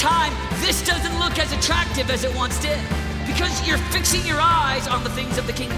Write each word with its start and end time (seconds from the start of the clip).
time, 0.00 0.32
this 0.64 0.80
doesn't 0.82 1.18
look 1.18 1.38
as 1.38 1.52
attractive 1.52 2.10
as 2.10 2.24
it 2.24 2.34
once 2.34 2.58
did 2.58 2.80
because 3.26 3.52
you're 3.68 3.76
fixing 3.92 4.24
your 4.24 4.40
eyes 4.40 4.88
on 4.88 5.04
the 5.04 5.10
things 5.10 5.36
of 5.36 5.46
the 5.46 5.52
kingdom. 5.52 5.76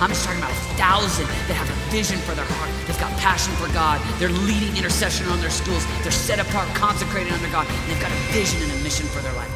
I'm 0.00 0.08
just 0.08 0.24
talking 0.24 0.40
about 0.40 0.50
a 0.50 0.62
thousand 0.80 1.26
that 1.26 1.52
have 1.60 1.68
a 1.68 1.76
vision 1.92 2.16
for 2.20 2.32
their 2.32 2.46
heart. 2.48 2.72
They've 2.86 2.98
got 2.98 3.12
passion 3.20 3.52
for 3.60 3.70
God. 3.74 4.00
They're 4.18 4.32
leading 4.48 4.74
intercession 4.74 5.26
on 5.28 5.38
their 5.42 5.50
schools. 5.50 5.84
They're 6.00 6.10
set 6.10 6.40
apart, 6.40 6.66
consecrated 6.74 7.30
under 7.30 7.50
God. 7.50 7.68
They've 7.86 8.00
got 8.00 8.10
a 8.10 8.20
vision 8.32 8.62
and 8.62 8.72
a 8.72 8.82
mission 8.82 9.04
for 9.08 9.20
their 9.20 9.34
life. 9.34 9.52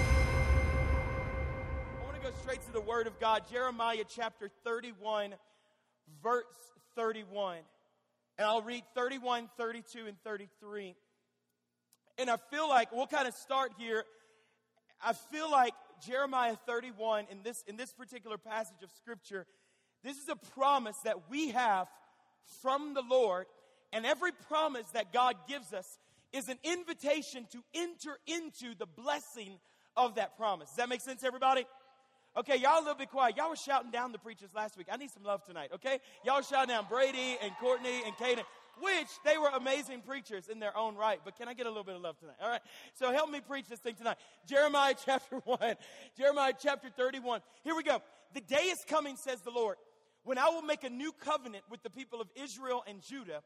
I 1.96 2.04
want 2.04 2.16
to 2.16 2.20
go 2.20 2.36
straight 2.42 2.60
to 2.66 2.72
the 2.72 2.82
Word 2.82 3.06
of 3.06 3.18
God. 3.18 3.44
Jeremiah 3.50 4.04
chapter 4.06 4.50
31, 4.62 5.32
verse 6.22 6.44
31. 6.96 7.56
And 8.36 8.46
I'll 8.46 8.60
read 8.60 8.84
31, 8.94 9.48
32, 9.56 10.06
and 10.06 10.20
33. 10.22 10.94
And 12.18 12.30
I 12.30 12.36
feel 12.50 12.68
like 12.68 12.92
we'll 12.92 13.06
kind 13.06 13.28
of 13.28 13.34
start 13.34 13.72
here. 13.78 14.04
I 15.04 15.12
feel 15.12 15.50
like 15.50 15.74
Jeremiah 16.06 16.56
31 16.66 17.26
in 17.30 17.42
this 17.42 17.62
in 17.66 17.76
this 17.76 17.92
particular 17.92 18.38
passage 18.38 18.82
of 18.82 18.90
scripture 18.90 19.46
this 20.04 20.18
is 20.18 20.28
a 20.28 20.36
promise 20.36 20.98
that 21.04 21.30
we 21.30 21.48
have 21.52 21.88
from 22.60 22.92
the 22.92 23.02
Lord, 23.02 23.46
and 23.90 24.04
every 24.04 24.32
promise 24.48 24.86
that 24.90 25.14
God 25.14 25.34
gives 25.48 25.72
us 25.72 25.98
is 26.30 26.50
an 26.50 26.58
invitation 26.62 27.46
to 27.52 27.64
enter 27.74 28.18
into 28.26 28.74
the 28.78 28.84
blessing 28.84 29.58
of 29.96 30.16
that 30.16 30.36
promise. 30.36 30.68
Does 30.68 30.76
that 30.76 30.90
make 30.90 31.00
sense, 31.00 31.24
everybody? 31.24 31.64
Okay, 32.36 32.56
y'all 32.56 32.78
a 32.78 32.80
little 32.80 32.96
bit 32.96 33.10
quiet. 33.10 33.36
Y'all 33.36 33.48
were 33.48 33.56
shouting 33.56 33.90
down 33.90 34.12
the 34.12 34.18
preachers 34.18 34.50
last 34.54 34.76
week. 34.76 34.88
I 34.92 34.96
need 34.98 35.10
some 35.10 35.22
love 35.22 35.42
tonight, 35.44 35.70
okay? 35.74 36.00
Y'all 36.22 36.42
shouting 36.42 36.68
down 36.68 36.84
Brady 36.90 37.38
and 37.40 37.52
Courtney 37.58 38.02
and 38.04 38.14
Caden, 38.16 38.42
which 38.80 39.08
they 39.24 39.38
were 39.38 39.48
amazing 39.48 40.02
preachers 40.02 40.48
in 40.48 40.60
their 40.60 40.76
own 40.76 40.96
right. 40.96 41.20
But 41.24 41.36
can 41.36 41.48
I 41.48 41.54
get 41.54 41.66
a 41.66 41.70
little 41.70 41.84
bit 41.84 41.96
of 41.96 42.02
love 42.02 42.18
tonight? 42.18 42.36
All 42.42 42.48
right. 42.48 42.62
So 42.94 43.12
help 43.12 43.30
me 43.30 43.40
preach 43.40 43.66
this 43.68 43.80
thing 43.80 43.94
tonight. 43.94 44.16
Jeremiah 44.46 44.94
chapter 45.04 45.36
1, 45.44 45.74
Jeremiah 46.16 46.52
chapter 46.58 46.88
31. 46.88 47.40
Here 47.62 47.74
we 47.74 47.82
go. 47.82 48.02
The 48.34 48.40
day 48.40 48.64
is 48.64 48.84
coming, 48.88 49.16
says 49.16 49.40
the 49.42 49.50
Lord 49.50 49.76
when 50.24 50.38
I 50.38 50.48
will 50.48 50.62
make 50.62 50.84
a 50.84 50.90
new 50.90 51.12
covenant 51.12 51.64
with 51.70 51.82
the 51.82 51.90
people 51.90 52.20
of 52.20 52.28
Israel 52.34 52.82
and 52.86 53.00
Judah, 53.02 53.42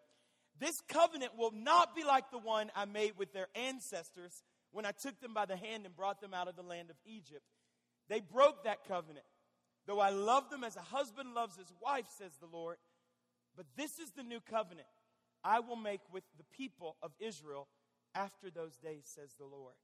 this 0.58 0.80
covenant 0.88 1.32
will 1.36 1.52
not 1.52 1.94
be 1.94 2.04
like 2.04 2.30
the 2.30 2.38
one 2.38 2.70
I 2.74 2.84
made 2.84 3.12
with 3.18 3.32
their 3.32 3.48
ancestors 3.54 4.42
when 4.70 4.86
I 4.86 4.92
took 4.92 5.20
them 5.20 5.34
by 5.34 5.44
the 5.44 5.56
hand 5.56 5.84
and 5.84 5.94
brought 5.94 6.20
them 6.20 6.34
out 6.34 6.48
of 6.48 6.56
the 6.56 6.62
land 6.62 6.90
of 6.90 6.96
Egypt. 7.04 7.42
They 8.08 8.20
broke 8.20 8.64
that 8.64 8.86
covenant. 8.86 9.26
Though 9.86 10.00
I 10.00 10.10
love 10.10 10.50
them 10.50 10.64
as 10.64 10.76
a 10.76 10.80
husband 10.80 11.34
loves 11.34 11.56
his 11.56 11.72
wife, 11.82 12.06
says 12.16 12.32
the 12.40 12.46
Lord. 12.46 12.76
But 13.56 13.66
this 13.76 13.98
is 13.98 14.10
the 14.16 14.22
new 14.22 14.40
covenant 14.40 14.86
I 15.44 15.60
will 15.60 15.76
make 15.76 16.00
with 16.12 16.24
the 16.36 16.44
people 16.56 16.96
of 17.02 17.12
Israel 17.20 17.68
after 18.14 18.50
those 18.50 18.76
days, 18.76 19.04
says 19.04 19.34
the 19.38 19.44
Lord. 19.44 19.74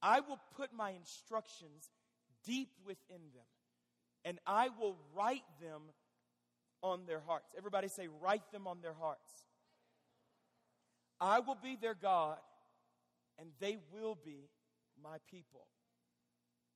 I 0.00 0.20
will 0.20 0.38
put 0.56 0.72
my 0.72 0.90
instructions 0.90 1.90
deep 2.44 2.70
within 2.86 3.20
them, 3.34 3.46
and 4.24 4.38
I 4.46 4.68
will 4.78 4.96
write 5.14 5.42
them 5.60 5.82
on 6.82 7.06
their 7.06 7.20
hearts. 7.20 7.52
Everybody 7.56 7.88
say, 7.88 8.08
write 8.20 8.50
them 8.52 8.66
on 8.66 8.80
their 8.80 8.94
hearts. 8.94 9.30
I 11.20 11.40
will 11.40 11.58
be 11.60 11.76
their 11.80 11.94
God, 11.94 12.38
and 13.38 13.48
they 13.60 13.78
will 13.92 14.16
be 14.24 14.48
my 15.02 15.16
people. 15.28 15.66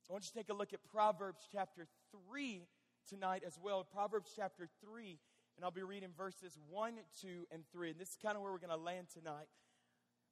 I 0.09 0.13
want 0.13 0.25
you 0.25 0.29
to 0.31 0.37
take 0.37 0.49
a 0.49 0.53
look 0.53 0.73
at 0.73 0.79
Proverbs 0.91 1.47
chapter 1.51 1.87
3 2.29 2.67
tonight 3.07 3.43
as 3.47 3.57
well. 3.61 3.85
Proverbs 3.85 4.31
chapter 4.35 4.67
3, 4.83 5.17
and 5.55 5.63
I'll 5.63 5.71
be 5.71 5.83
reading 5.83 6.09
verses 6.17 6.57
1, 6.69 6.93
2, 7.21 7.27
and 7.51 7.63
3. 7.71 7.91
And 7.91 7.99
this 7.99 8.09
is 8.09 8.17
kind 8.21 8.35
of 8.35 8.41
where 8.41 8.51
we're 8.51 8.57
going 8.57 8.69
to 8.69 8.75
land 8.75 9.07
tonight. 9.13 9.47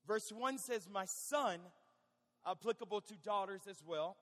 Verse 0.08 0.32
1 0.32 0.58
says, 0.58 0.88
My 0.92 1.06
son, 1.06 1.60
applicable 2.46 3.02
to 3.02 3.14
daughters 3.24 3.62
as 3.70 3.82
well, 3.86 4.18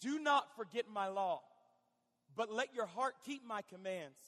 do 0.00 0.18
not 0.18 0.56
forget 0.56 0.86
my 0.92 1.08
law, 1.08 1.42
but 2.34 2.50
let 2.50 2.74
your 2.74 2.86
heart 2.86 3.14
keep 3.24 3.46
my 3.46 3.62
commands. 3.62 4.18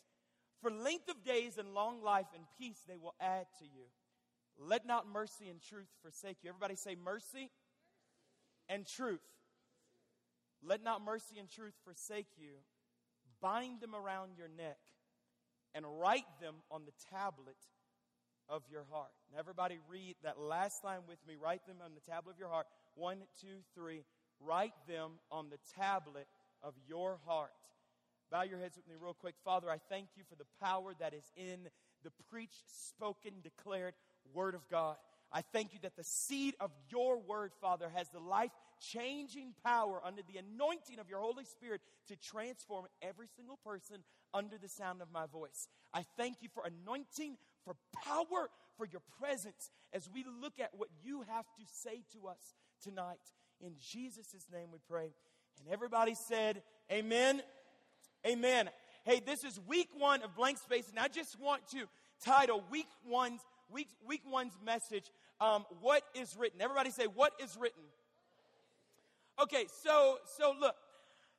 For 0.60 0.70
length 0.70 1.08
of 1.08 1.24
days 1.24 1.58
and 1.58 1.74
long 1.74 2.02
life 2.02 2.26
and 2.34 2.44
peace 2.58 2.78
they 2.86 2.96
will 2.96 3.14
add 3.20 3.46
to 3.58 3.64
you. 3.64 3.86
Let 4.58 4.86
not 4.86 5.06
mercy 5.06 5.48
and 5.48 5.60
truth 5.60 5.88
forsake 6.00 6.38
you. 6.42 6.48
Everybody 6.48 6.76
say 6.76 6.96
mercy 7.02 7.50
and 8.68 8.86
truth. 8.86 9.20
Let 10.62 10.82
not 10.82 11.04
mercy 11.04 11.38
and 11.38 11.50
truth 11.50 11.74
forsake 11.84 12.28
you. 12.36 12.54
Bind 13.40 13.80
them 13.80 13.94
around 13.94 14.38
your 14.38 14.48
neck 14.48 14.78
and 15.74 15.84
write 16.00 16.24
them 16.40 16.54
on 16.70 16.82
the 16.84 16.92
tablet 17.10 17.56
of 18.48 18.62
your 18.70 18.84
heart. 18.90 19.10
Everybody 19.38 19.78
read 19.88 20.16
that 20.22 20.38
last 20.38 20.84
line 20.84 21.00
with 21.08 21.18
me. 21.26 21.34
Write 21.40 21.66
them 21.66 21.76
on 21.84 21.92
the 21.94 22.00
tablet 22.00 22.32
of 22.32 22.38
your 22.38 22.48
heart. 22.48 22.66
One, 22.94 23.18
two, 23.40 23.62
three. 23.74 24.04
Write 24.40 24.74
them 24.88 25.12
on 25.30 25.48
the 25.50 25.58
tablet 25.80 26.26
of 26.62 26.74
your 26.86 27.18
heart. 27.26 27.50
Bow 28.30 28.42
your 28.42 28.58
heads 28.58 28.76
with 28.76 28.88
me, 28.88 28.94
real 29.00 29.14
quick. 29.14 29.34
Father, 29.44 29.70
I 29.70 29.78
thank 29.88 30.08
you 30.16 30.24
for 30.28 30.36
the 30.36 30.46
power 30.60 30.92
that 30.98 31.14
is 31.14 31.30
in 31.36 31.68
the 32.02 32.10
preached, 32.30 32.64
spoken, 32.66 33.32
declared 33.42 33.94
Word 34.32 34.54
of 34.54 34.68
God. 34.68 34.96
I 35.32 35.42
thank 35.52 35.72
you 35.72 35.78
that 35.82 35.96
the 35.96 36.04
seed 36.04 36.54
of 36.60 36.70
your 36.90 37.18
Word, 37.18 37.52
Father, 37.60 37.90
has 37.94 38.08
the 38.10 38.20
life 38.20 38.50
changing 38.92 39.54
power 39.64 40.00
under 40.04 40.22
the 40.22 40.38
anointing 40.38 40.98
of 40.98 41.08
your 41.08 41.20
Holy 41.20 41.44
Spirit 41.44 41.80
to 42.08 42.16
transform 42.16 42.86
every 43.02 43.26
single 43.36 43.58
person 43.64 44.04
under 44.32 44.58
the 44.58 44.68
sound 44.68 45.00
of 45.00 45.10
my 45.12 45.26
voice. 45.26 45.68
I 45.92 46.04
thank 46.16 46.42
you 46.42 46.48
for 46.52 46.64
anointing, 46.64 47.36
for 47.64 47.76
power, 48.04 48.50
for 48.76 48.86
your 48.86 49.02
presence 49.20 49.70
as 49.92 50.08
we 50.12 50.24
look 50.40 50.60
at 50.60 50.70
what 50.76 50.88
you 51.02 51.22
have 51.22 51.46
to 51.58 51.64
say 51.66 52.02
to 52.12 52.28
us 52.28 52.54
tonight. 52.82 53.20
In 53.60 53.74
Jesus' 53.78 54.46
name 54.52 54.68
we 54.72 54.78
pray. 54.88 55.12
And 55.60 55.72
everybody 55.72 56.14
said, 56.14 56.62
Amen. 56.90 57.40
Amen. 58.26 58.68
Hey, 59.04 59.20
this 59.24 59.44
is 59.44 59.60
week 59.66 59.88
one 59.96 60.22
of 60.22 60.34
Blank 60.34 60.58
Space, 60.58 60.88
and 60.88 60.98
I 60.98 61.08
just 61.08 61.38
want 61.38 61.68
to 61.72 61.84
title 62.24 62.64
week 62.70 62.88
one's 63.06 63.40
week 63.70 63.88
week 64.06 64.22
one's 64.26 64.54
message. 64.64 65.10
Um, 65.40 65.66
what 65.80 66.02
is 66.14 66.34
written? 66.38 66.62
Everybody 66.62 66.90
say, 66.90 67.06
"What 67.06 67.32
is 67.38 67.54
written?" 67.56 67.82
Okay, 69.42 69.66
so 69.82 70.18
so 70.38 70.54
look, 70.60 70.76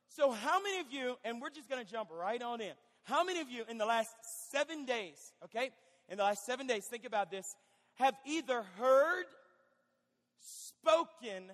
so 0.09 0.31
how 0.31 0.61
many 0.61 0.79
of 0.79 0.87
you? 0.91 1.15
And 1.23 1.41
we're 1.41 1.49
just 1.49 1.69
going 1.69 1.83
to 1.83 1.89
jump 1.89 2.09
right 2.11 2.41
on 2.41 2.59
in. 2.61 2.73
How 3.03 3.23
many 3.23 3.39
of 3.39 3.49
you 3.49 3.63
in 3.69 3.77
the 3.77 3.85
last 3.85 4.09
seven 4.51 4.85
days? 4.85 5.33
Okay, 5.45 5.71
in 6.09 6.17
the 6.17 6.23
last 6.23 6.45
seven 6.45 6.67
days, 6.67 6.85
think 6.85 7.05
about 7.05 7.31
this. 7.31 7.55
Have 7.95 8.15
either 8.25 8.63
heard, 8.77 9.25
spoken, 10.41 11.51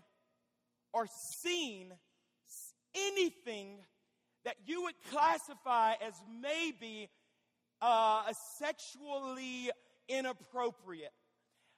or 0.94 1.06
seen 1.42 1.94
anything 2.96 3.78
that 4.44 4.56
you 4.66 4.84
would 4.84 4.96
classify 5.12 5.94
as 6.06 6.14
maybe 6.42 7.10
uh, 7.82 8.24
sexually 8.58 9.70
inappropriate. 10.08 11.14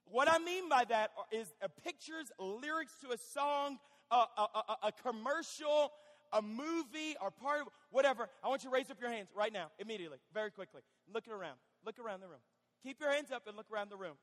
What 0.06 0.30
I 0.30 0.40
mean 0.40 0.70
by 0.70 0.86
that 0.86 1.12
is 1.32 1.54
uh, 1.62 1.68
pictures, 1.84 2.32
lyrics 2.40 2.94
to 3.02 3.12
a 3.12 3.18
song, 3.18 3.78
a, 4.14 4.42
a, 4.42 4.78
a, 4.88 4.92
commercial, 4.92 5.92
a 6.32 6.42
movie, 6.42 7.16
or 7.22 7.32
part 7.32 7.62
of 7.62 7.68
whatever. 7.92 8.30
I 8.44 8.48
want 8.48 8.64
you 8.64 8.70
to 8.70 8.74
raise 8.74 8.90
up 8.90 9.00
your 9.02 9.10
hands 9.10 9.30
right 9.36 9.52
now, 9.52 9.68
immediately, 9.80 10.18
very 10.34 10.52
quickly. 10.52 10.82
Look 11.14 11.28
around. 11.28 11.58
Look 11.86 12.00
around 12.00 12.22
the 12.22 12.28
room. 12.28 12.40
Keep 12.84 13.00
your 13.00 13.12
hands 13.12 13.32
up 13.32 13.48
and 13.48 13.58
look 13.58 13.68
around 13.74 13.90
the 13.90 13.98
room. 13.98 14.16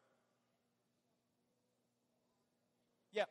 Yeah. 3.13 3.25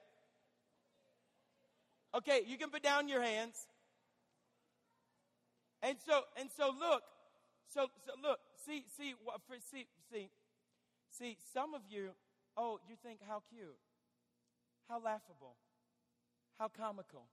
Okay, 2.15 2.41
you 2.47 2.57
can 2.57 2.69
put 2.69 2.83
down 2.83 3.07
your 3.07 3.21
hands. 3.21 3.67
And 5.81 5.97
so, 6.05 6.21
and 6.37 6.49
so 6.57 6.73
look, 6.77 7.03
so, 7.73 7.87
so 8.05 8.13
look, 8.21 8.39
see, 8.65 8.83
see, 8.97 9.13
see, 9.71 9.87
see, 10.11 10.29
see, 11.09 11.37
some 11.53 11.73
of 11.73 11.81
you, 11.89 12.09
oh, 12.57 12.79
you 12.89 12.95
think 13.01 13.19
how 13.27 13.41
cute, 13.49 13.77
how 14.89 15.01
laughable, 15.01 15.55
how 16.59 16.67
comical, 16.67 17.27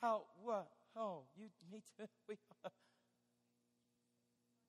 how, 0.00 0.22
what, 0.42 0.66
oh, 0.96 1.24
you, 1.36 1.48
me 1.70 1.82
too. 1.98 2.06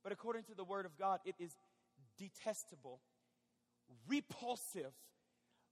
but 0.03 0.12
according 0.12 0.44
to 0.44 0.56
the 0.56 0.63
word 0.63 0.86
of 0.86 0.97
God, 0.97 1.19
it 1.25 1.36
is 1.39 1.56
detestable, 2.18 3.00
repulsive, 4.07 4.91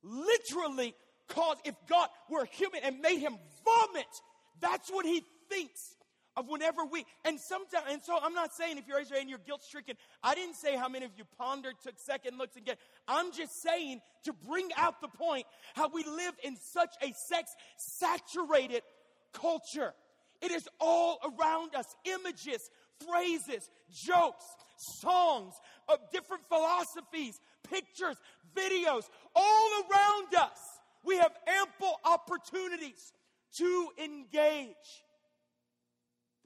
literally 0.01 0.95
cause, 1.27 1.57
if 1.65 1.75
God 1.89 2.07
were 2.29 2.45
human 2.45 2.81
and 2.83 2.99
made 3.01 3.19
him 3.19 3.37
vomit, 3.65 4.07
that's 4.61 4.89
what 4.89 5.05
he 5.05 5.23
thinks 5.49 5.96
of 6.38 6.48
whenever 6.48 6.86
we, 6.86 7.04
and 7.25 7.39
sometimes, 7.39 7.86
and 7.89 8.01
so 8.01 8.18
I'm 8.22 8.34
not 8.34 8.54
saying 8.54 8.78
if 8.78 8.88
you're 8.88 9.01
Israel 9.01 9.19
and 9.19 9.30
you're 9.30 9.39
guilt 9.39 9.63
stricken. 9.63 9.95
I 10.24 10.36
didn't 10.36 10.56
say 10.56 10.78
how 10.78 10.88
many 10.88 11.04
of 11.04 11.12
you 11.18 11.24
pondered, 11.38 11.74
took 11.84 11.95
second 11.98 12.38
looks, 12.38 12.56
and 12.56 12.63
get. 12.63 12.78
I'm 13.07 13.34
just 13.34 13.62
saying 13.63 14.01
to 14.25 14.34
bring 14.48 14.69
out 14.78 15.01
the 15.01 15.07
point 15.07 15.45
how 15.74 15.89
we 15.89 16.04
live 16.04 16.36
in 16.44 16.56
such 16.56 16.94
a 17.01 17.12
sex 17.28 17.51
saturated 17.78 18.84
culture. 19.34 19.94
It 20.42 20.51
is 20.51 20.69
all 20.80 21.19
around 21.24 21.75
us 21.75 21.88
images, 22.06 22.69
phrases, 23.06 23.68
jokes, 23.92 24.45
songs 25.01 25.54
of 25.89 25.98
different 26.12 26.44
philosophies, 26.48 27.39
pictures, 27.68 28.18
videos, 28.56 29.04
all 29.36 29.69
around 29.81 30.36
us. 30.36 30.60
We 31.04 31.18
have 31.18 31.31
ample 31.48 32.00
opportunities 32.06 33.12
to 33.57 33.88
engage. 33.98 35.04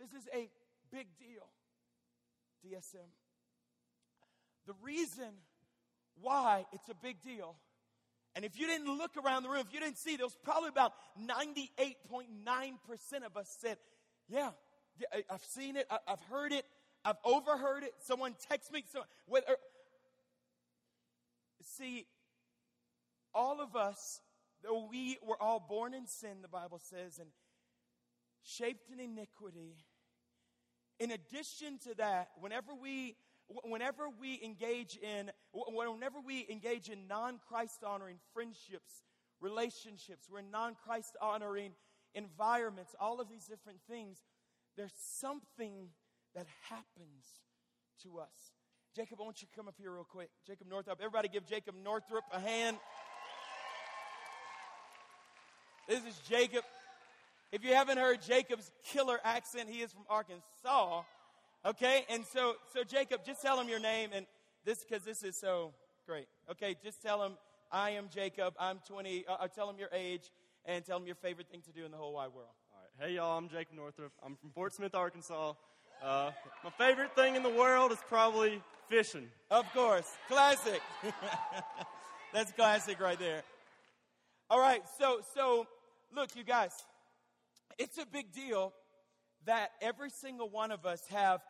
This 0.02 0.24
is 0.24 0.28
a 0.34 0.50
big 0.92 1.06
deal, 1.20 1.46
DSM. 2.66 3.06
The 4.66 4.74
reason 4.82 5.30
why 6.20 6.66
it's 6.74 6.90
a 6.90 6.96
big 6.96 7.22
deal, 7.22 7.56
and 8.36 8.44
if 8.44 8.60
you 8.60 8.66
didn't 8.66 8.98
look 8.98 9.12
around 9.24 9.44
the 9.44 9.50
room, 9.50 9.60
if 9.60 9.72
you 9.72 9.80
didn't 9.80 10.00
see, 10.00 10.16
there 10.16 10.26
was 10.26 10.36
probably 10.44 10.70
about 10.70 10.94
98.9% 11.20 13.26
of 13.26 13.38
us 13.38 13.56
said, 13.60 13.78
Yeah, 14.28 14.50
I've 15.30 15.44
seen 15.44 15.76
it, 15.76 15.86
I've 16.08 16.24
heard 16.32 16.52
it, 16.52 16.66
I've 17.06 17.18
overheard 17.24 17.84
it. 17.84 17.94
Someone 18.00 18.34
text 18.50 18.72
me. 18.72 18.84
So, 18.92 19.04
whether, 19.28 19.56
see, 21.62 22.08
all 23.36 23.62
of 23.62 23.76
us, 23.76 24.20
though 24.64 24.88
we 24.90 25.20
were 25.24 25.42
all 25.42 25.60
born 25.60 25.94
in 25.94 26.08
sin, 26.08 26.42
the 26.42 26.48
Bible 26.48 26.80
says, 26.80 27.20
and 27.20 27.30
shaped 28.44 28.90
in 28.92 29.00
iniquity, 29.00 29.76
in 31.02 31.10
addition 31.10 31.80
to 31.80 31.96
that, 31.96 32.30
whenever 32.40 32.76
we 32.76 33.16
whenever 33.64 34.04
we 34.08 34.40
engage 34.44 34.98
in 34.98 35.32
whenever 35.52 36.20
we 36.26 36.46
engage 36.50 36.90
in 36.90 37.08
non-Christ 37.08 37.84
honoring 37.84 38.18
friendships, 38.34 39.04
relationships, 39.42 40.30
we're 40.32 40.42
non-Christ 40.42 41.18
honoring 41.20 41.72
environments, 42.14 42.96
all 43.00 43.20
of 43.20 43.28
these 43.28 43.46
different 43.46 43.80
things, 43.90 44.20
there's 44.78 44.94
something 44.96 45.90
that 46.36 46.46
happens 46.70 47.26
to 48.04 48.20
us. 48.20 48.54
Jacob, 48.96 49.18
I 49.20 49.24
want 49.24 49.42
you 49.42 49.48
to 49.48 49.56
come 49.56 49.68
up 49.68 49.76
here 49.80 49.92
real 49.92 50.08
quick. 50.08 50.30
Jacob 50.46 50.68
Northrup. 50.68 51.00
Everybody 51.00 51.30
give 51.30 51.48
Jacob 51.48 51.74
Northrup 51.84 52.26
a 52.32 52.40
hand. 52.40 52.78
This 55.88 56.04
is 56.06 56.20
Jacob. 56.30 56.64
If 57.52 57.66
you 57.66 57.74
haven't 57.74 57.98
heard 57.98 58.22
Jacob's 58.22 58.72
killer 58.86 59.20
accent, 59.26 59.70
he 59.70 59.82
is 59.82 59.92
from 59.92 60.04
Arkansas. 60.10 61.02
Okay, 61.66 62.06
and 62.10 62.26
so 62.26 62.56
so 62.74 62.84
Jacob, 62.86 63.26
just 63.26 63.42
tell 63.42 63.60
him 63.60 63.68
your 63.68 63.80
name 63.80 64.12
and 64.14 64.26
this 64.66 64.86
because 64.86 65.04
this 65.04 65.22
is 65.22 65.36
so 65.36 65.74
great. 66.08 66.28
Okay, 66.50 66.78
just 66.82 67.02
tell 67.02 67.22
him 67.22 67.34
I 67.70 67.92
am 67.92 68.08
Jacob. 68.14 68.54
I'm 68.58 68.80
20. 68.88 69.26
Uh, 69.28 69.34
uh, 69.34 69.48
tell 69.50 69.70
him 69.70 69.78
your 69.78 69.90
age 69.92 70.32
and 70.66 70.86
tell 70.86 70.98
him 70.98 71.06
your 71.06 71.16
favorite 71.16 71.48
thing 71.50 71.62
to 71.64 71.74
do 71.74 71.84
in 71.84 71.92
the 71.92 71.98
whole 71.98 72.14
wide 72.14 72.30
world. 72.34 72.52
All 72.74 72.80
right, 72.80 73.10
hey 73.10 73.16
y'all, 73.16 73.38
I'm 73.38 73.50
Jacob 73.50 73.76
Northrup. 73.76 74.14
I'm 74.26 74.38
from 74.38 74.52
Fort 74.52 74.74
Smith, 74.74 74.96
Arkansas. 74.96 75.54
Uh, 76.02 76.32
my 76.64 76.70
favorite 76.78 77.14
thing 77.16 77.36
in 77.36 77.44
the 77.44 77.50
world 77.50 77.92
is 77.92 78.00
probably 78.08 78.62
fishing. 78.88 79.28
Of 79.50 79.72
course, 79.74 80.10
classic. 80.30 80.82
That's 82.34 82.54
classic 82.54 83.02
right 83.02 83.20
there. 83.20 83.44
All 84.50 84.60
right, 84.60 84.84
so 84.98 85.20
so 85.36 85.68
look, 86.16 86.34
you 86.36 86.46
guys, 86.46 86.72
it's 87.78 87.98
a 87.98 88.06
big 88.06 88.32
deal 88.32 88.74
that 89.46 89.72
every 89.82 90.10
single 90.10 90.50
one 90.50 90.72
of 90.72 90.86
us 90.86 91.04
have 91.10 91.42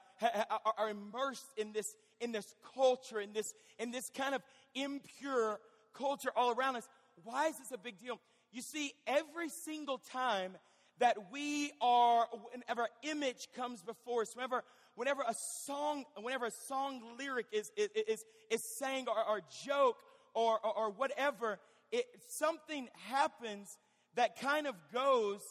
are 0.78 0.90
immersed 0.90 1.48
in 1.58 1.74
this 1.74 1.96
in 2.20 2.32
this 2.32 2.54
culture 2.76 3.20
in 3.20 3.34
this 3.34 3.54
in 3.80 3.92
this 3.92 4.12
kind 4.16 4.36
of 4.36 4.42
impure 4.76 5.60
culture 5.94 6.30
all 6.36 6.52
around 6.52 6.76
us. 6.76 6.88
Why 7.24 7.48
is 7.48 7.58
this 7.58 7.72
a 7.72 7.78
big 7.78 8.00
deal? 8.00 8.20
You 8.52 8.62
see 8.62 8.94
every 9.08 9.50
single 9.50 9.98
time 9.98 10.58
that 11.00 11.32
we 11.32 11.72
are 11.82 12.28
whenever 12.52 12.88
image 13.04 13.48
comes 13.56 13.82
before 13.82 14.22
us 14.22 14.36
whenever 14.36 14.64
whenever 14.96 15.24
a 15.28 15.34
song 15.34 16.06
whenever 16.22 16.46
a 16.46 16.52
song 16.52 17.02
lyric 17.18 17.48
is 17.52 17.72
is 17.76 17.90
is, 18.08 18.26
is 18.50 18.64
sang 18.64 19.08
or, 19.08 19.28
or 19.28 19.42
joke 19.66 19.98
or, 20.34 20.60
or, 20.66 20.78
or 20.78 20.90
whatever 20.92 21.60
it, 21.92 22.06
something 22.30 22.88
happens 23.10 23.78
that 24.16 24.40
kind 24.40 24.68
of 24.68 24.76
goes 24.94 25.42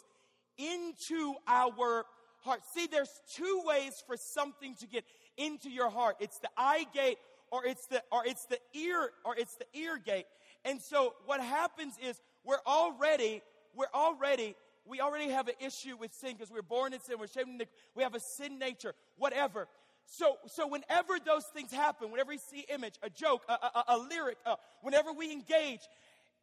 into 0.60 1.34
our 1.46 2.04
heart. 2.40 2.60
See, 2.74 2.86
there's 2.86 3.20
two 3.34 3.62
ways 3.64 4.02
for 4.06 4.16
something 4.16 4.74
to 4.76 4.86
get 4.86 5.04
into 5.36 5.70
your 5.70 5.90
heart. 5.90 6.16
It's 6.20 6.38
the 6.38 6.50
eye 6.56 6.86
gate 6.92 7.18
or 7.50 7.64
it's 7.64 7.86
the 7.86 8.02
or 8.12 8.24
it's 8.26 8.46
the 8.46 8.58
ear 8.74 9.10
or 9.24 9.36
it's 9.36 9.56
the 9.56 9.66
ear 9.78 9.98
gate. 9.98 10.26
And 10.64 10.80
so 10.80 11.14
what 11.26 11.40
happens 11.40 11.94
is 12.02 12.20
we're 12.44 12.62
already 12.66 13.42
we're 13.74 13.92
already 13.94 14.54
we 14.86 15.00
already 15.00 15.30
have 15.30 15.48
an 15.48 15.54
issue 15.60 15.96
with 15.96 16.12
sin 16.12 16.32
because 16.32 16.50
we're 16.50 16.62
born 16.62 16.92
in 16.92 17.00
sin, 17.00 17.16
we're 17.18 17.26
shaped 17.26 17.48
in 17.48 17.58
the, 17.58 17.66
we 17.94 18.02
have 18.02 18.14
a 18.14 18.20
sin 18.20 18.58
nature, 18.58 18.94
whatever. 19.16 19.68
So, 20.06 20.38
so 20.46 20.66
whenever 20.66 21.18
those 21.24 21.44
things 21.44 21.72
happen, 21.72 22.10
whenever 22.10 22.30
we 22.30 22.38
see 22.38 22.64
image, 22.72 22.94
a 23.02 23.10
joke, 23.10 23.42
a, 23.48 23.52
a, 23.52 23.84
a 23.88 23.98
lyric, 23.98 24.38
uh, 24.44 24.56
whenever 24.82 25.12
we 25.12 25.30
engage, 25.30 25.80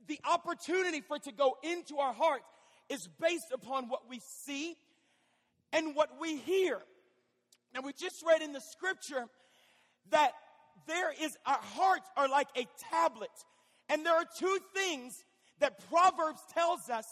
the 0.07 0.19
opportunity 0.23 1.01
for 1.01 1.17
it 1.17 1.23
to 1.23 1.33
go 1.33 1.57
into 1.63 1.97
our 1.97 2.13
hearts 2.13 2.45
is 2.89 3.07
based 3.19 3.51
upon 3.53 3.89
what 3.89 4.09
we 4.09 4.21
see 4.45 4.75
and 5.73 5.95
what 5.95 6.19
we 6.19 6.37
hear. 6.37 6.79
Now, 7.73 7.81
we 7.81 7.93
just 7.93 8.23
read 8.25 8.41
in 8.41 8.53
the 8.53 8.61
scripture 8.61 9.25
that 10.09 10.31
there 10.87 11.11
is, 11.21 11.37
our 11.45 11.59
hearts 11.61 12.07
are 12.15 12.29
like 12.29 12.47
a 12.55 12.65
tablet. 12.91 13.29
And 13.89 14.05
there 14.05 14.15
are 14.15 14.25
two 14.37 14.59
things 14.73 15.23
that 15.59 15.87
Proverbs 15.89 16.39
tells 16.53 16.89
us 16.89 17.05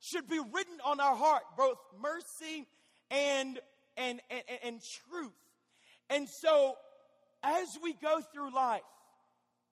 should 0.00 0.28
be 0.28 0.38
written 0.38 0.78
on 0.84 1.00
our 1.00 1.14
heart, 1.14 1.42
both 1.56 1.76
mercy 2.00 2.66
and, 3.10 3.58
and, 3.96 4.20
and, 4.30 4.42
and 4.64 4.80
truth. 5.08 5.32
And 6.08 6.28
so, 6.28 6.74
as 7.42 7.68
we 7.82 7.94
go 7.94 8.20
through 8.32 8.54
life, 8.54 8.82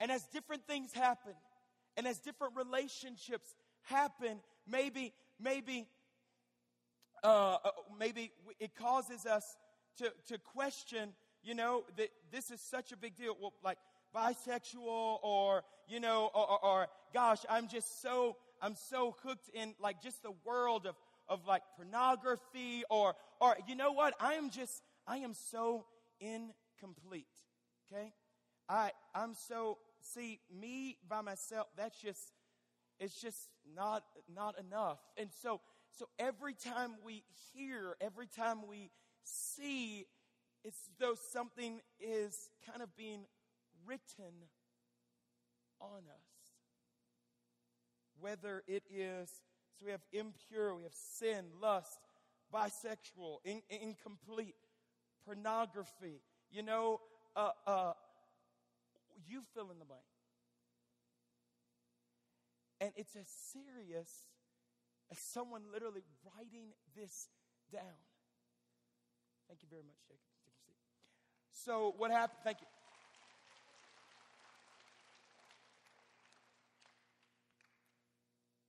and 0.00 0.10
as 0.10 0.22
different 0.32 0.66
things 0.66 0.92
happen, 0.92 1.32
and 1.96 2.06
as 2.06 2.18
different 2.20 2.54
relationships 2.56 3.54
happen, 3.82 4.38
maybe, 4.70 5.12
maybe 5.40 5.86
uh, 7.24 7.56
uh, 7.64 7.70
maybe 7.98 8.30
it 8.60 8.74
causes 8.76 9.26
us 9.26 9.56
to, 9.98 10.12
to 10.28 10.38
question, 10.38 11.10
you 11.42 11.54
know, 11.54 11.84
that 11.96 12.08
this 12.30 12.50
is 12.50 12.60
such 12.60 12.92
a 12.92 12.96
big 12.96 13.16
deal. 13.16 13.36
Well, 13.40 13.54
like 13.64 13.78
bisexual 14.14 15.18
or, 15.22 15.64
you 15.88 16.00
know, 16.00 16.30
or, 16.34 16.50
or, 16.50 16.64
or 16.64 16.86
gosh, 17.12 17.40
I'm 17.48 17.68
just 17.68 18.02
so, 18.02 18.36
I'm 18.62 18.74
so 18.74 19.16
hooked 19.22 19.50
in 19.52 19.74
like 19.80 20.02
just 20.02 20.22
the 20.22 20.32
world 20.44 20.86
of, 20.86 20.94
of 21.28 21.46
like 21.46 21.62
pornography 21.76 22.84
or, 22.90 23.14
or, 23.40 23.56
you 23.66 23.74
know 23.74 23.92
what? 23.92 24.14
I 24.20 24.34
am 24.34 24.50
just, 24.50 24.82
I 25.06 25.18
am 25.18 25.34
so 25.34 25.86
incomplete. 26.20 27.26
Okay? 27.92 28.12
I, 28.68 28.92
I'm 29.14 29.34
so, 29.34 29.78
see, 30.00 30.40
me 30.60 30.98
by 31.08 31.22
myself, 31.22 31.66
that's 31.76 32.00
just, 32.00 32.32
it's 33.00 33.20
just 33.20 33.48
not, 33.74 34.04
not 34.32 34.56
enough. 34.58 34.98
And 35.16 35.28
so, 35.42 35.60
so 35.90 36.08
every 36.18 36.54
time 36.54 36.92
we 37.04 37.22
hear, 37.52 37.96
every 38.00 38.26
time 38.26 38.66
we 38.68 38.90
see, 39.24 40.06
it's 40.64 40.88
though 40.98 41.14
something 41.32 41.80
is 42.00 42.50
kind 42.68 42.82
of 42.82 42.94
being 42.96 43.24
written 43.86 44.34
on 45.80 46.02
us. 46.08 46.52
Whether 48.20 48.64
it 48.66 48.82
is, 48.90 49.30
so 49.78 49.86
we 49.86 49.92
have 49.92 50.00
impure, 50.12 50.74
we 50.74 50.82
have 50.82 50.94
sin, 50.94 51.44
lust, 51.62 51.98
bisexual, 52.52 53.38
in, 53.44 53.62
incomplete, 53.70 54.56
pornography, 55.24 56.20
you 56.50 56.62
know, 56.62 57.00
uh, 57.36 57.50
uh, 57.66 57.92
you 59.28 59.42
fill 59.54 59.70
in 59.70 59.78
the 59.78 59.84
blank. 59.84 60.02
And 62.80 62.92
it's 62.96 63.16
as 63.16 63.26
serious 63.28 64.24
as 65.10 65.18
someone 65.18 65.62
literally 65.72 66.02
writing 66.24 66.68
this 66.96 67.28
down. 67.72 67.98
Thank 69.48 69.62
you 69.62 69.68
very 69.70 69.82
much, 69.82 69.96
Jacob. 70.06 70.20
Take 70.44 70.54
your 70.62 70.74
seat. 70.76 70.76
So, 71.50 71.94
what 71.96 72.10
happened? 72.10 72.40
Thank 72.44 72.60
you. 72.60 72.66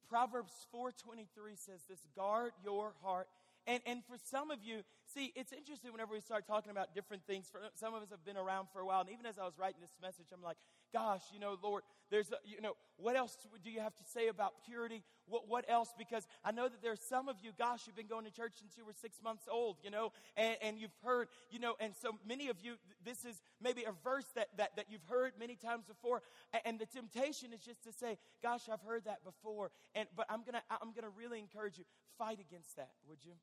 Proverbs 0.09 0.53
4:23 0.73 1.55
says 1.55 1.85
this, 1.87 2.03
guard 2.15 2.53
your 2.63 2.93
heart. 3.03 3.27
And 3.67 3.81
and 3.85 4.03
for 4.05 4.17
some 4.17 4.49
of 4.49 4.63
you, 4.63 4.83
see, 5.13 5.33
it's 5.35 5.51
interesting 5.53 5.91
whenever 5.91 6.13
we 6.13 6.21
start 6.21 6.45
talking 6.45 6.71
about 6.71 6.93
different 6.93 7.23
things. 7.25 7.47
For 7.51 7.61
some 7.75 7.93
of 7.93 8.01
us 8.01 8.09
have 8.11 8.23
been 8.23 8.37
around 8.37 8.67
for 8.71 8.79
a 8.79 8.85
while, 8.85 9.01
and 9.01 9.09
even 9.09 9.25
as 9.25 9.37
I 9.37 9.43
was 9.43 9.57
writing 9.57 9.81
this 9.81 9.95
message, 10.01 10.27
I'm 10.33 10.43
like, 10.43 10.57
gosh, 10.93 11.21
you 11.33 11.39
know, 11.39 11.57
Lord, 11.61 11.83
there's, 12.09 12.31
a, 12.31 12.37
you 12.43 12.61
know, 12.61 12.73
what 12.97 13.15
else 13.15 13.37
do 13.63 13.69
you 13.69 13.81
have 13.81 13.95
to 13.95 14.03
say 14.03 14.27
about 14.27 14.53
purity? 14.65 15.03
What, 15.27 15.47
what 15.47 15.65
else? 15.69 15.93
Because 15.97 16.27
I 16.43 16.51
know 16.51 16.67
that 16.67 16.81
there's 16.81 17.01
some 17.01 17.27
of 17.29 17.37
you, 17.41 17.51
gosh, 17.57 17.81
you've 17.85 17.95
been 17.95 18.07
going 18.07 18.25
to 18.25 18.31
church 18.31 18.53
since 18.59 18.77
you 18.77 18.85
were 18.85 18.93
six 18.93 19.17
months 19.23 19.47
old, 19.49 19.77
you 19.83 19.91
know, 19.91 20.11
and, 20.35 20.57
and 20.61 20.79
you've 20.79 20.95
heard, 21.03 21.27
you 21.49 21.59
know, 21.59 21.75
and 21.79 21.93
so 21.95 22.15
many 22.27 22.49
of 22.49 22.57
you, 22.61 22.75
this 23.03 23.25
is 23.25 23.41
maybe 23.61 23.83
a 23.83 23.93
verse 24.03 24.25
that, 24.35 24.47
that, 24.57 24.75
that 24.75 24.85
you've 24.89 25.05
heard 25.09 25.33
many 25.39 25.55
times 25.55 25.85
before. 25.85 26.21
And 26.65 26.79
the 26.79 26.85
temptation 26.85 27.53
is 27.53 27.61
just 27.61 27.83
to 27.83 27.91
say, 27.91 28.17
gosh, 28.41 28.69
I've 28.71 28.81
heard 28.81 29.05
that 29.05 29.23
before. 29.23 29.71
And, 29.95 30.07
but 30.15 30.25
I'm 30.29 30.43
to, 30.43 30.61
I'm 30.69 30.93
to 30.93 31.09
really 31.17 31.39
encourage 31.39 31.77
you, 31.77 31.85
fight 32.17 32.39
against 32.39 32.75
that, 32.75 32.91
would 33.07 33.19
you? 33.23 33.33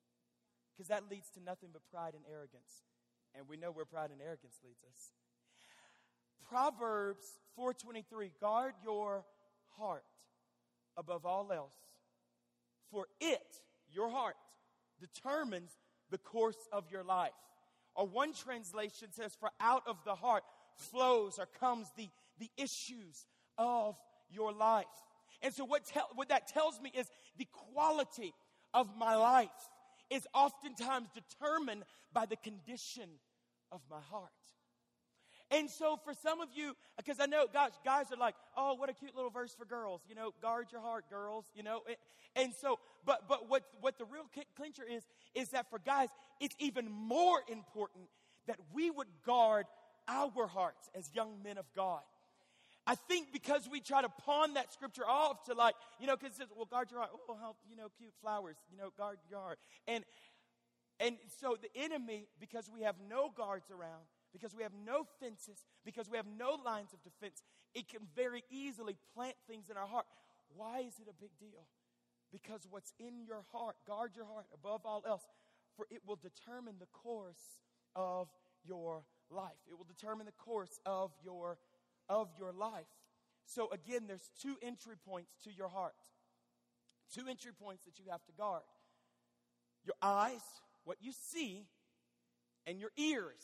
Because 0.77 0.89
that 0.89 1.11
leads 1.11 1.31
to 1.31 1.41
nothing 1.43 1.71
but 1.73 1.83
pride 1.91 2.15
and 2.15 2.25
arrogance. 2.31 2.85
And 3.35 3.49
we 3.49 3.57
know 3.57 3.71
where 3.71 3.85
pride 3.85 4.11
and 4.11 4.21
arrogance 4.21 4.61
leads 4.65 4.83
us. 4.85 5.13
Proverbs 6.49 7.39
4:23 7.59 8.33
guard 8.41 8.75
your 8.83 9.25
heart 9.79 10.05
above 10.97 11.27
all 11.27 11.53
else, 11.53 11.75
for 12.91 13.09
it, 13.21 13.63
your 13.91 14.09
heart, 14.09 14.37
determines 15.01 15.73
the 16.11 16.19
course 16.19 16.69
of 16.73 16.91
your 16.91 17.03
life. 17.03 17.33
Or 17.95 18.07
one 18.07 18.33
translation 18.33 19.09
says, 19.13 19.35
For 19.35 19.51
out 19.61 19.83
of 19.87 19.97
the 20.05 20.15
heart 20.15 20.45
flows 20.77 21.39
or 21.39 21.47
comes 21.47 21.89
the, 21.97 22.09
the 22.39 22.51
issues 22.57 23.27
of 23.59 23.97
your 24.31 24.53
life. 24.53 24.87
And 25.43 25.53
so, 25.53 25.65
what, 25.65 25.85
te- 25.87 26.01
what 26.15 26.29
that 26.29 26.47
tells 26.47 26.81
me 26.81 26.91
is 26.95 27.07
the 27.39 27.47
quality 27.73 28.35
of 28.73 28.97
my 28.97 29.17
life 29.17 29.51
is 30.11 30.27
oftentimes 30.35 31.09
determined 31.15 31.85
by 32.13 32.27
the 32.27 32.37
condition 32.37 33.09
of 33.73 33.81
my 33.91 34.01
heart. 34.01 34.31
And 35.51 35.71
so, 35.71 35.97
for 36.05 36.13
some 36.13 36.41
of 36.41 36.49
you, 36.55 36.75
because 36.97 37.21
I 37.21 37.27
know, 37.27 37.47
gosh, 37.53 37.71
guys 37.85 38.07
are 38.11 38.17
like, 38.17 38.35
oh, 38.57 38.75
what 38.75 38.91
a 38.91 38.93
cute 38.93 39.15
little 39.15 39.31
verse 39.31 39.55
for 39.57 39.65
girls. 39.65 40.01
You 40.09 40.17
know, 40.17 40.33
guard 40.43 40.67
your 40.73 40.81
heart, 40.81 41.05
girls. 41.09 41.45
You 41.55 41.63
know, 41.63 41.83
and 42.35 42.53
so, 42.53 42.81
but 43.05 43.29
but 43.29 43.49
what 43.49 43.63
what 43.81 43.97
the 43.97 44.07
real 44.07 44.25
clincher 44.57 44.83
is 44.83 45.05
is 45.35 45.51
that 45.51 45.71
for 45.71 45.79
guys, 45.79 46.09
it's 46.41 46.57
even 46.59 46.91
more 46.91 47.43
important 47.49 48.09
that 48.49 48.57
we 48.75 48.91
would 48.91 49.07
guard 49.25 49.67
our 50.09 50.47
hearts 50.47 50.91
as 50.97 51.11
young 51.15 51.43
men 51.45 51.59
of 51.59 51.67
God. 51.75 52.01
I 52.87 52.95
think 52.95 53.33
because 53.33 53.69
we 53.71 53.81
try 53.81 54.03
to 54.03 54.09
pawn 54.09 54.55
that 54.55 54.73
scripture 54.73 55.07
off 55.07 55.45
to 55.45 55.55
like, 55.55 55.75
you 55.99 56.07
know, 56.07 56.17
because 56.17 56.35
it 56.35 56.39
says, 56.39 56.49
well, 56.55 56.67
guard 56.67 56.91
your 56.91 57.01
heart. 57.01 57.11
Oh, 57.29 57.37
how, 57.41 57.57
you 57.69 57.77
know, 57.77 57.89
cute 57.99 58.13
flowers, 58.21 58.57
you 58.71 58.79
know, 58.79 58.91
guard 58.97 59.19
your 59.29 59.41
heart. 59.41 59.59
And, 59.89 60.05
and 61.01 61.17
so 61.41 61.57
the 61.61 61.69
enemy, 61.81 62.29
because 62.39 62.71
we 62.73 62.83
have 62.83 62.95
no 63.11 63.31
guards 63.37 63.71
around, 63.71 64.05
because 64.33 64.55
we 64.55 64.63
have 64.63 64.73
no 64.85 65.07
fences, 65.21 65.65
because 65.85 66.09
we 66.09 66.17
have 66.17 66.27
no 66.39 66.59
lines 66.65 66.93
of 66.93 67.03
defense, 67.03 67.43
it 67.75 67.89
can 67.89 68.03
very 68.15 68.45
easily 68.51 68.97
plant 69.15 69.35
things 69.49 69.69
in 69.69 69.77
our 69.77 69.87
heart. 69.87 70.07
Why 70.55 70.81
is 70.81 70.95
it 71.01 71.09
a 71.11 71.21
big 71.21 71.31
deal? 71.41 71.67
Because 72.31 72.67
what's 72.71 72.93
in 73.01 73.25
your 73.27 73.45
heart, 73.53 73.77
guard 73.87 74.13
your 74.15 74.27
heart 74.27 74.47
above 74.55 74.83
all 74.85 75.03
else, 75.07 75.23
for 75.77 75.87
it 75.91 76.03
will 76.07 76.17
determine 76.17 76.77
the 76.79 76.87
course 76.87 77.61
of 77.95 78.29
your 78.65 79.03
life. 79.31 79.59
It 79.69 79.77
will 79.77 79.87
determine 79.87 80.27
the 80.27 80.33
course 80.33 80.79
of 80.87 81.11
your 81.25 81.59
of 82.09 82.29
your 82.39 82.53
life. 82.53 82.87
So 83.45 83.69
again, 83.71 84.03
there's 84.07 84.31
two 84.43 84.57
entry 84.63 84.97
points 85.07 85.33
to 85.45 85.51
your 85.53 85.69
heart. 85.69 85.95
Two 87.15 87.29
entry 87.29 87.53
points 87.53 87.85
that 87.85 87.99
you 87.99 88.07
have 88.11 88.25
to 88.27 88.33
guard. 88.33 88.63
Your 89.85 89.95
eyes, 90.03 90.43
what 90.85 90.99
you 91.01 91.13
see, 91.13 91.67
and 92.67 92.81
your 92.81 92.91
ears, 92.97 93.43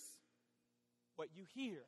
what 1.17 1.29
you 1.35 1.45
hear. 1.55 1.83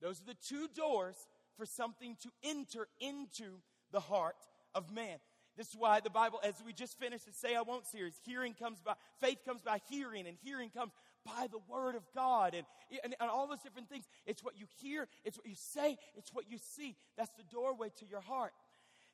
Those 0.00 0.20
are 0.20 0.26
the 0.26 0.34
two 0.34 0.68
doors 0.74 1.16
for 1.56 1.66
something 1.66 2.16
to 2.22 2.30
enter 2.44 2.88
into 3.00 3.60
the 3.90 4.00
heart 4.00 4.36
of 4.74 4.92
man. 4.92 5.18
This 5.56 5.68
is 5.68 5.76
why 5.76 6.00
the 6.00 6.10
Bible, 6.10 6.40
as 6.44 6.54
we 6.66 6.72
just 6.72 6.98
finished 6.98 7.26
the 7.26 7.32
Say 7.32 7.54
I 7.54 7.62
Won't 7.62 7.86
series, 7.86 8.18
hearing 8.24 8.54
comes 8.54 8.80
by, 8.80 8.94
faith 9.20 9.38
comes 9.44 9.62
by 9.62 9.80
hearing, 9.88 10.26
and 10.26 10.36
hearing 10.42 10.68
comes 10.68 10.92
by 11.24 11.46
the 11.50 11.58
Word 11.68 11.94
of 11.94 12.02
God, 12.14 12.54
and, 12.54 12.66
and, 13.02 13.14
and 13.18 13.30
all 13.30 13.46
those 13.46 13.60
different 13.60 13.88
things. 13.88 14.04
It's 14.26 14.42
what 14.42 14.58
you 14.58 14.66
hear, 14.80 15.08
it's 15.24 15.36
what 15.36 15.46
you 15.46 15.56
say, 15.56 15.96
it's 16.16 16.32
what 16.32 16.50
you 16.50 16.58
see. 16.58 16.96
That's 17.16 17.32
the 17.36 17.44
doorway 17.50 17.90
to 18.00 18.06
your 18.06 18.20
heart. 18.20 18.52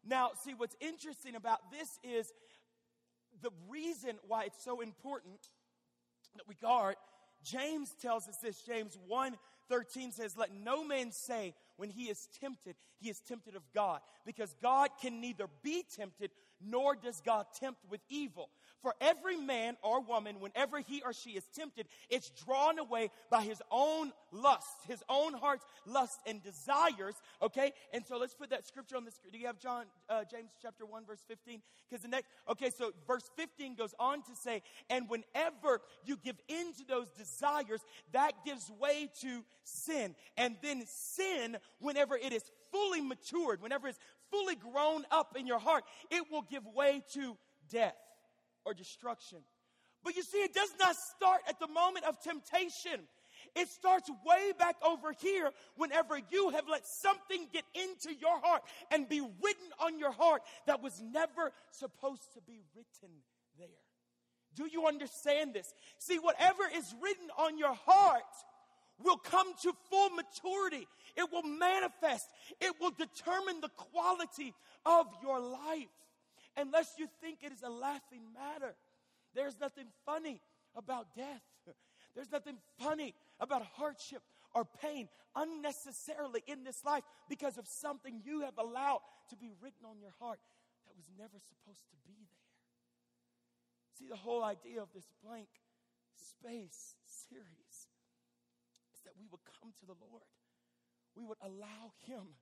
Now, 0.06 0.30
see, 0.42 0.54
what's 0.54 0.76
interesting 0.80 1.36
about 1.36 1.70
this 1.70 1.98
is 2.02 2.32
the 3.42 3.50
reason 3.68 4.16
why 4.26 4.44
it's 4.44 4.62
so 4.62 4.80
important 4.80 5.38
that 6.36 6.48
we 6.48 6.54
guard. 6.54 6.96
James 7.42 7.94
tells 8.00 8.28
us 8.28 8.36
this. 8.38 8.60
James 8.62 8.98
1 9.06 9.36
13 9.68 10.10
says, 10.10 10.36
Let 10.36 10.50
no 10.52 10.84
man 10.84 11.12
say 11.12 11.54
when 11.76 11.90
he 11.90 12.04
is 12.04 12.28
tempted, 12.40 12.74
he 12.98 13.08
is 13.08 13.20
tempted 13.20 13.54
of 13.54 13.62
God, 13.72 14.00
because 14.26 14.54
God 14.60 14.90
can 15.00 15.20
neither 15.20 15.46
be 15.62 15.84
tempted 15.96 16.30
nor 16.60 16.94
does 16.96 17.22
God 17.24 17.46
tempt 17.58 17.80
with 17.88 18.00
evil. 18.08 18.50
For 18.82 18.94
every 19.00 19.36
man 19.36 19.76
or 19.82 20.00
woman, 20.00 20.40
whenever 20.40 20.78
he 20.78 21.02
or 21.02 21.12
she 21.12 21.30
is 21.30 21.44
tempted, 21.54 21.86
it's 22.08 22.30
drawn 22.30 22.78
away 22.78 23.10
by 23.30 23.42
his 23.42 23.60
own 23.70 24.12
lust, 24.32 24.86
his 24.88 25.02
own 25.08 25.34
heart's 25.34 25.66
lust 25.86 26.18
and 26.26 26.42
desires. 26.42 27.14
Okay, 27.42 27.72
and 27.92 28.04
so 28.06 28.16
let's 28.16 28.34
put 28.34 28.50
that 28.50 28.66
scripture 28.66 28.96
on 28.96 29.04
the 29.04 29.10
screen. 29.10 29.32
Do 29.32 29.38
you 29.38 29.46
have 29.48 29.58
John, 29.58 29.84
uh, 30.08 30.24
James 30.30 30.52
chapter 30.62 30.86
one, 30.86 31.04
verse 31.04 31.22
fifteen? 31.28 31.60
Because 31.88 32.02
the 32.02 32.08
next, 32.08 32.28
okay, 32.48 32.70
so 32.70 32.92
verse 33.06 33.30
fifteen 33.36 33.74
goes 33.74 33.94
on 33.98 34.22
to 34.22 34.34
say, 34.34 34.62
and 34.88 35.08
whenever 35.10 35.82
you 36.04 36.16
give 36.16 36.36
in 36.48 36.72
to 36.78 36.84
those 36.88 37.10
desires, 37.10 37.80
that 38.12 38.32
gives 38.46 38.70
way 38.80 39.10
to 39.20 39.44
sin, 39.62 40.14
and 40.38 40.56
then 40.62 40.84
sin, 40.86 41.58
whenever 41.80 42.16
it 42.16 42.32
is 42.32 42.44
fully 42.72 43.02
matured, 43.02 43.60
whenever 43.60 43.88
it's 43.88 43.98
fully 44.30 44.54
grown 44.54 45.04
up 45.10 45.36
in 45.36 45.46
your 45.46 45.58
heart, 45.58 45.84
it 46.10 46.24
will 46.30 46.42
give 46.42 46.64
way 46.74 47.02
to 47.12 47.36
death 47.68 47.94
or 48.64 48.74
destruction. 48.74 49.38
But 50.02 50.16
you 50.16 50.22
see, 50.22 50.38
it 50.38 50.54
does 50.54 50.70
not 50.78 50.94
start 51.16 51.42
at 51.48 51.60
the 51.60 51.68
moment 51.68 52.06
of 52.06 52.20
temptation. 52.20 53.00
It 53.56 53.68
starts 53.68 54.08
way 54.26 54.52
back 54.58 54.76
over 54.86 55.12
here 55.20 55.50
whenever 55.76 56.20
you 56.30 56.50
have 56.50 56.64
let 56.70 56.86
something 56.86 57.46
get 57.52 57.64
into 57.74 58.14
your 58.18 58.38
heart 58.40 58.62
and 58.90 59.08
be 59.08 59.20
written 59.20 59.66
on 59.82 59.98
your 59.98 60.12
heart 60.12 60.42
that 60.66 60.82
was 60.82 61.00
never 61.00 61.52
supposed 61.70 62.32
to 62.34 62.40
be 62.46 62.60
written 62.74 63.16
there. 63.58 63.68
Do 64.54 64.66
you 64.70 64.86
understand 64.86 65.54
this? 65.54 65.72
See, 65.98 66.18
whatever 66.18 66.62
is 66.74 66.94
written 67.02 67.28
on 67.38 67.56
your 67.56 67.74
heart 67.74 68.22
will 69.02 69.16
come 69.16 69.52
to 69.62 69.72
full 69.88 70.10
maturity. 70.10 70.86
It 71.16 71.30
will 71.32 71.42
manifest. 71.42 72.26
It 72.60 72.74
will 72.80 72.90
determine 72.90 73.60
the 73.60 73.70
quality 73.70 74.54
of 74.84 75.06
your 75.22 75.40
life 75.40 75.88
unless 76.56 76.94
you 76.98 77.06
think 77.20 77.38
it 77.42 77.52
is 77.52 77.62
a 77.62 77.70
laughing 77.70 78.22
matter. 78.34 78.74
There's 79.34 79.58
nothing 79.60 79.86
funny 80.04 80.40
about 80.76 81.14
death. 81.14 81.42
There's 82.14 82.30
nothing 82.30 82.56
funny 82.78 83.14
about 83.38 83.62
hardship 83.74 84.22
or 84.54 84.64
pain 84.82 85.08
unnecessarily 85.36 86.42
in 86.46 86.64
this 86.64 86.84
life 86.84 87.04
because 87.28 87.56
of 87.56 87.68
something 87.68 88.20
you 88.24 88.42
have 88.42 88.58
allowed 88.58 89.00
to 89.30 89.36
be 89.36 89.52
written 89.60 89.86
on 89.86 90.00
your 90.00 90.12
heart 90.18 90.40
that 90.86 90.96
was 90.96 91.06
never 91.16 91.38
supposed 91.38 91.86
to 91.90 91.96
be 92.04 92.18
there. 92.18 92.50
See, 93.98 94.08
the 94.08 94.16
whole 94.16 94.42
idea 94.42 94.82
of 94.82 94.88
this 94.92 95.06
blank 95.22 95.48
space 96.16 96.96
series 97.06 97.76
is 98.94 99.00
that 99.04 99.14
we 99.18 99.26
would 99.30 99.40
come 99.60 99.70
to 99.80 99.86
the 99.86 99.94
Lord. 100.10 100.26
We 101.14 101.22
would 101.22 101.38
allow 101.42 101.94
Him 102.06 102.34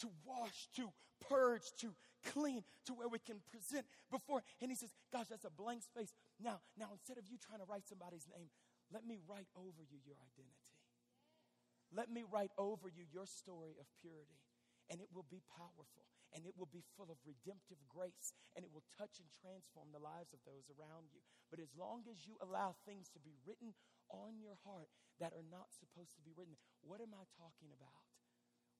to 0.00 0.08
wash, 0.24 0.68
to 0.76 0.90
purge, 1.28 1.64
to 1.80 1.94
clean, 2.24 2.64
to 2.86 2.92
where 2.94 3.08
we 3.08 3.18
can 3.18 3.40
present 3.52 3.86
before. 4.10 4.42
And 4.60 4.70
he 4.70 4.76
says, 4.76 4.92
Gosh, 5.12 5.28
that's 5.28 5.44
a 5.44 5.52
blank 5.52 5.82
space. 5.82 6.12
Now, 6.40 6.60
now 6.76 6.88
instead 6.92 7.18
of 7.18 7.28
you 7.28 7.36
trying 7.38 7.60
to 7.60 7.68
write 7.68 7.86
somebody's 7.86 8.26
name, 8.28 8.48
let 8.92 9.04
me 9.06 9.18
write 9.28 9.48
over 9.56 9.82
you 9.84 9.98
your 10.04 10.16
identity. 10.20 10.80
Let 11.94 12.10
me 12.10 12.26
write 12.26 12.50
over 12.58 12.90
you 12.90 13.06
your 13.06 13.26
story 13.26 13.78
of 13.78 13.86
purity. 14.02 14.42
And 14.90 15.00
it 15.00 15.08
will 15.14 15.26
be 15.30 15.40
powerful. 15.48 16.04
And 16.34 16.44
it 16.44 16.58
will 16.58 16.68
be 16.68 16.82
full 16.98 17.08
of 17.08 17.22
redemptive 17.22 17.78
grace. 17.86 18.34
And 18.52 18.66
it 18.66 18.72
will 18.74 18.84
touch 18.98 19.22
and 19.22 19.30
transform 19.30 19.94
the 19.94 20.02
lives 20.02 20.34
of 20.34 20.42
those 20.44 20.66
around 20.68 21.14
you. 21.14 21.22
But 21.48 21.62
as 21.62 21.72
long 21.78 22.04
as 22.10 22.26
you 22.26 22.36
allow 22.42 22.74
things 22.84 23.08
to 23.14 23.20
be 23.22 23.38
written 23.46 23.72
on 24.10 24.42
your 24.42 24.58
heart 24.66 24.90
that 25.22 25.32
are 25.32 25.46
not 25.46 25.70
supposed 25.72 26.18
to 26.18 26.26
be 26.26 26.34
written, 26.34 26.58
what 26.82 27.00
am 27.00 27.14
I 27.14 27.24
talking 27.38 27.70
about? 27.70 28.13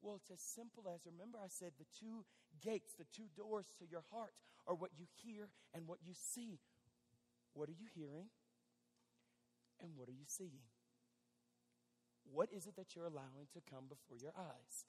Well, 0.05 0.21
it's 0.21 0.31
as 0.31 0.45
simple 0.45 0.85
as 0.95 1.01
remember, 1.07 1.39
I 1.43 1.49
said 1.49 1.73
the 1.79 1.89
two 1.99 2.27
gates, 2.61 2.93
the 2.93 3.09
two 3.11 3.33
doors 3.35 3.73
to 3.79 3.89
your 3.89 4.05
heart 4.13 4.35
are 4.67 4.75
what 4.75 4.91
you 4.99 5.07
hear 5.25 5.49
and 5.73 5.89
what 5.89 6.05
you 6.05 6.13
see. 6.13 6.61
What 7.55 7.71
are 7.71 7.79
you 7.81 7.89
hearing? 7.89 8.29
And 9.81 9.97
what 9.97 10.11
are 10.11 10.13
you 10.13 10.27
seeing? 10.27 10.69
What 12.31 12.53
is 12.53 12.67
it 12.67 12.77
that 12.77 12.95
you're 12.95 13.07
allowing 13.07 13.49
to 13.55 13.61
come 13.65 13.89
before 13.89 14.19
your 14.21 14.33
eyes? 14.37 14.85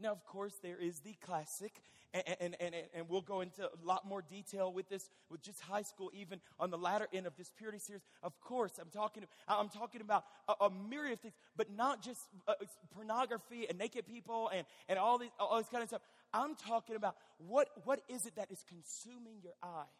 Now, 0.00 0.12
of 0.12 0.24
course, 0.24 0.54
there 0.62 0.78
is 0.78 1.00
the 1.00 1.14
classic, 1.20 1.82
and, 2.14 2.24
and, 2.40 2.56
and, 2.58 2.74
and 2.94 3.08
we'll 3.08 3.20
go 3.20 3.42
into 3.42 3.64
a 3.64 3.86
lot 3.86 4.06
more 4.08 4.22
detail 4.22 4.72
with 4.72 4.88
this, 4.88 5.10
with 5.30 5.42
just 5.42 5.60
high 5.60 5.82
school, 5.82 6.10
even 6.14 6.40
on 6.58 6.70
the 6.70 6.78
latter 6.78 7.06
end 7.12 7.26
of 7.26 7.36
this 7.36 7.52
purity 7.56 7.78
series. 7.78 8.02
Of 8.22 8.40
course, 8.40 8.72
I'm 8.80 8.88
talking, 8.90 9.24
I'm 9.46 9.68
talking 9.68 10.00
about 10.00 10.24
a, 10.48 10.64
a 10.64 10.70
myriad 10.70 11.14
of 11.14 11.20
things, 11.20 11.34
but 11.56 11.70
not 11.70 12.02
just 12.02 12.20
uh, 12.48 12.54
pornography 12.94 13.66
and 13.68 13.78
naked 13.78 14.06
people 14.06 14.50
and, 14.54 14.66
and 14.88 14.98
all, 14.98 15.18
these, 15.18 15.30
all 15.38 15.58
this 15.58 15.68
kind 15.68 15.82
of 15.82 15.88
stuff. 15.88 16.02
I'm 16.32 16.54
talking 16.54 16.96
about 16.96 17.16
what, 17.38 17.68
what 17.84 18.00
is 18.08 18.24
it 18.24 18.36
that 18.36 18.50
is 18.50 18.64
consuming 18.68 19.36
your 19.42 19.54
eye? 19.62 19.90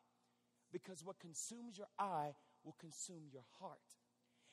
Because 0.72 1.04
what 1.04 1.18
consumes 1.20 1.76
your 1.76 1.88
eye 1.98 2.32
will 2.64 2.76
consume 2.80 3.22
your 3.32 3.44
heart. 3.60 3.78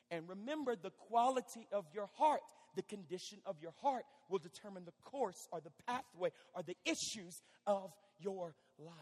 And 0.10 0.28
remember, 0.28 0.76
the 0.76 0.92
quality 0.92 1.68
of 1.72 1.86
your 1.94 2.10
heart, 2.18 2.42
the 2.76 2.82
condition 2.82 3.40
of 3.46 3.58
your 3.62 3.74
heart, 3.82 4.04
will 4.30 4.40
determine 4.40 4.86
the 4.86 4.94
course 5.04 5.48
or 5.52 5.62
the 5.62 5.72
pathway 5.86 6.32
or 6.54 6.64
the 6.64 6.76
issues 6.86 7.42
of 7.66 7.92
your 8.20 8.56
life. 8.78 8.96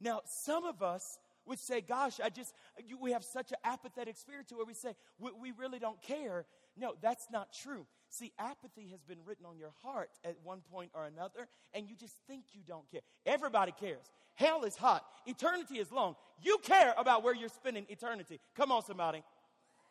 Now, 0.00 0.22
some 0.24 0.64
of 0.64 0.82
us 0.82 1.18
would 1.46 1.58
say, 1.58 1.80
Gosh, 1.80 2.20
I 2.22 2.28
just, 2.28 2.54
we 3.00 3.12
have 3.12 3.24
such 3.24 3.52
an 3.52 3.58
apathetic 3.64 4.16
spirit 4.16 4.48
to 4.48 4.56
where 4.56 4.66
we 4.66 4.74
say, 4.74 4.94
we, 5.18 5.30
we 5.40 5.52
really 5.52 5.78
don't 5.78 6.00
care 6.02 6.44
No, 6.76 6.94
that's 7.00 7.26
not 7.30 7.52
true. 7.52 7.86
See, 8.08 8.32
apathy 8.38 8.88
has 8.90 9.02
been 9.02 9.18
written 9.24 9.46
on 9.46 9.58
your 9.58 9.72
heart 9.82 10.10
at 10.24 10.36
one 10.42 10.60
point 10.70 10.90
or 10.94 11.06
another, 11.06 11.48
and 11.74 11.88
you 11.88 11.96
just 11.96 12.14
think 12.26 12.44
you 12.52 12.60
don't 12.66 12.88
care. 12.90 13.00
Everybody 13.26 13.72
cares. 13.78 14.10
Hell 14.34 14.64
is 14.64 14.76
hot. 14.76 15.04
Eternity 15.26 15.78
is 15.78 15.90
long. 15.92 16.14
You 16.42 16.58
care 16.62 16.94
about 16.96 17.22
where 17.22 17.34
you're 17.34 17.48
spending 17.48 17.86
eternity. 17.88 18.40
Come 18.56 18.72
on, 18.72 18.82
somebody. 18.82 19.22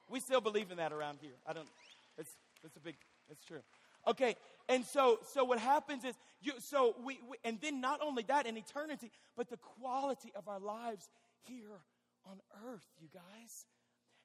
We 0.10 0.20
still 0.20 0.42
believe 0.42 0.72
in 0.72 0.78
that 0.78 0.92
around 0.92 1.20
here. 1.22 1.34
I 1.48 1.54
don't. 1.54 1.68
It's 2.18 2.36
it's 2.64 2.76
a 2.76 2.80
big. 2.80 2.96
It's 3.30 3.44
true. 3.46 3.62
Okay, 4.08 4.36
and 4.68 4.86
so 4.86 5.20
so 5.34 5.44
what 5.44 5.60
happens 5.60 6.04
is 6.04 6.16
you. 6.42 6.54
So 6.60 6.96
we, 7.04 7.20
we 7.30 7.38
and 7.44 7.60
then 7.62 7.82
not 7.82 8.00
only 8.02 8.24
that 8.24 8.48
in 8.48 8.58
eternity, 8.58 9.12
but 9.38 9.50
the 9.50 9.58
quality 9.58 10.32
of 10.36 10.48
our 10.48 10.60
lives 10.60 11.10
here 11.48 11.82
on 12.26 12.40
earth, 12.66 12.88
you 13.00 13.08
guys. 13.14 13.66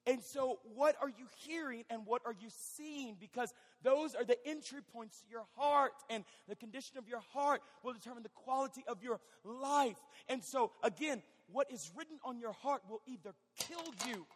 And 0.09 0.23
so, 0.23 0.61
what 0.75 0.95
are 1.03 1.09
you 1.09 1.27
hearing 1.39 1.85
and 1.91 2.07
what 2.07 2.23
are 2.25 2.33
you 2.33 2.49
seeing? 2.77 3.17
Because 3.19 3.53
those 3.83 4.15
are 4.15 4.25
the 4.25 4.39
entry 4.47 4.81
points 4.93 5.21
to 5.23 5.27
your 5.29 5.45
heart, 5.57 5.93
and 6.09 6.25
the 6.49 6.55
condition 6.55 6.97
of 6.97 7.09
your 7.09 7.23
heart 7.33 7.61
will 7.83 7.93
determine 7.93 8.23
the 8.23 8.29
quality 8.29 8.85
of 8.87 9.03
your 9.03 9.19
life. 9.45 9.99
And 10.29 10.45
so, 10.45 10.71
again, 10.85 11.23
what 11.51 11.71
is 11.73 11.91
written 11.97 12.19
on 12.25 12.39
your 12.39 12.53
heart 12.53 12.83
will 12.89 13.03
either 13.07 13.35
kill 13.59 13.85
you 14.07 14.27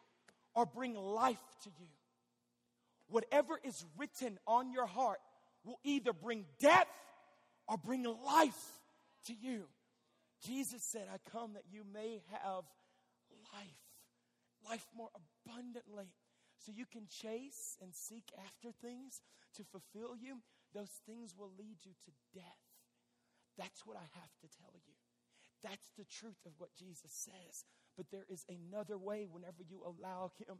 or 0.54 0.66
bring 0.66 0.94
life 0.94 1.38
to 1.62 1.70
you. 1.78 1.86
Whatever 3.08 3.60
is 3.62 3.84
written 3.96 4.38
on 4.48 4.72
your 4.72 4.86
heart 4.86 5.18
will 5.64 5.78
either 5.84 6.12
bring 6.12 6.44
death 6.58 6.88
or 7.68 7.76
bring 7.76 8.04
life 8.04 8.80
to 9.26 9.34
you. 9.34 9.64
Jesus 10.44 10.82
said, 10.82 11.06
I 11.12 11.18
come 11.30 11.52
that 11.54 11.64
you 11.70 11.84
may 11.92 12.22
have 12.32 12.64
life, 13.52 13.80
life 14.68 14.86
more 14.96 15.10
abundantly. 15.14 16.12
So 16.58 16.72
you 16.74 16.84
can 16.86 17.06
chase 17.08 17.76
and 17.80 17.94
seek 17.94 18.32
after 18.44 18.70
things 18.82 19.20
to 19.56 19.64
fulfill 19.64 20.16
you. 20.16 20.38
Those 20.74 21.00
things 21.06 21.34
will 21.36 21.50
lead 21.58 21.78
you 21.84 21.92
to 22.04 22.10
death. 22.34 22.62
That's 23.58 23.84
what 23.84 23.96
I 23.96 24.06
have 24.20 24.32
to 24.40 24.48
tell 24.60 24.72
you. 24.74 24.94
That's 25.62 25.90
the 25.98 26.04
truth 26.04 26.40
of 26.46 26.52
what 26.58 26.70
Jesus 26.78 27.12
says. 27.12 27.64
But 27.96 28.06
there 28.10 28.24
is 28.28 28.44
another 28.48 28.96
way 28.96 29.26
whenever 29.30 29.62
you 29.68 29.82
allow 29.84 30.32
Him, 30.38 30.56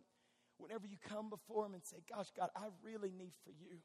whenever 0.58 0.86
you 0.86 0.96
come 1.00 1.30
before 1.30 1.64
Him 1.66 1.74
and 1.74 1.84
say, 1.84 2.02
Gosh, 2.08 2.28
God, 2.36 2.50
I 2.56 2.68
really 2.84 3.12
need 3.16 3.32
for 3.44 3.50
you 3.50 3.80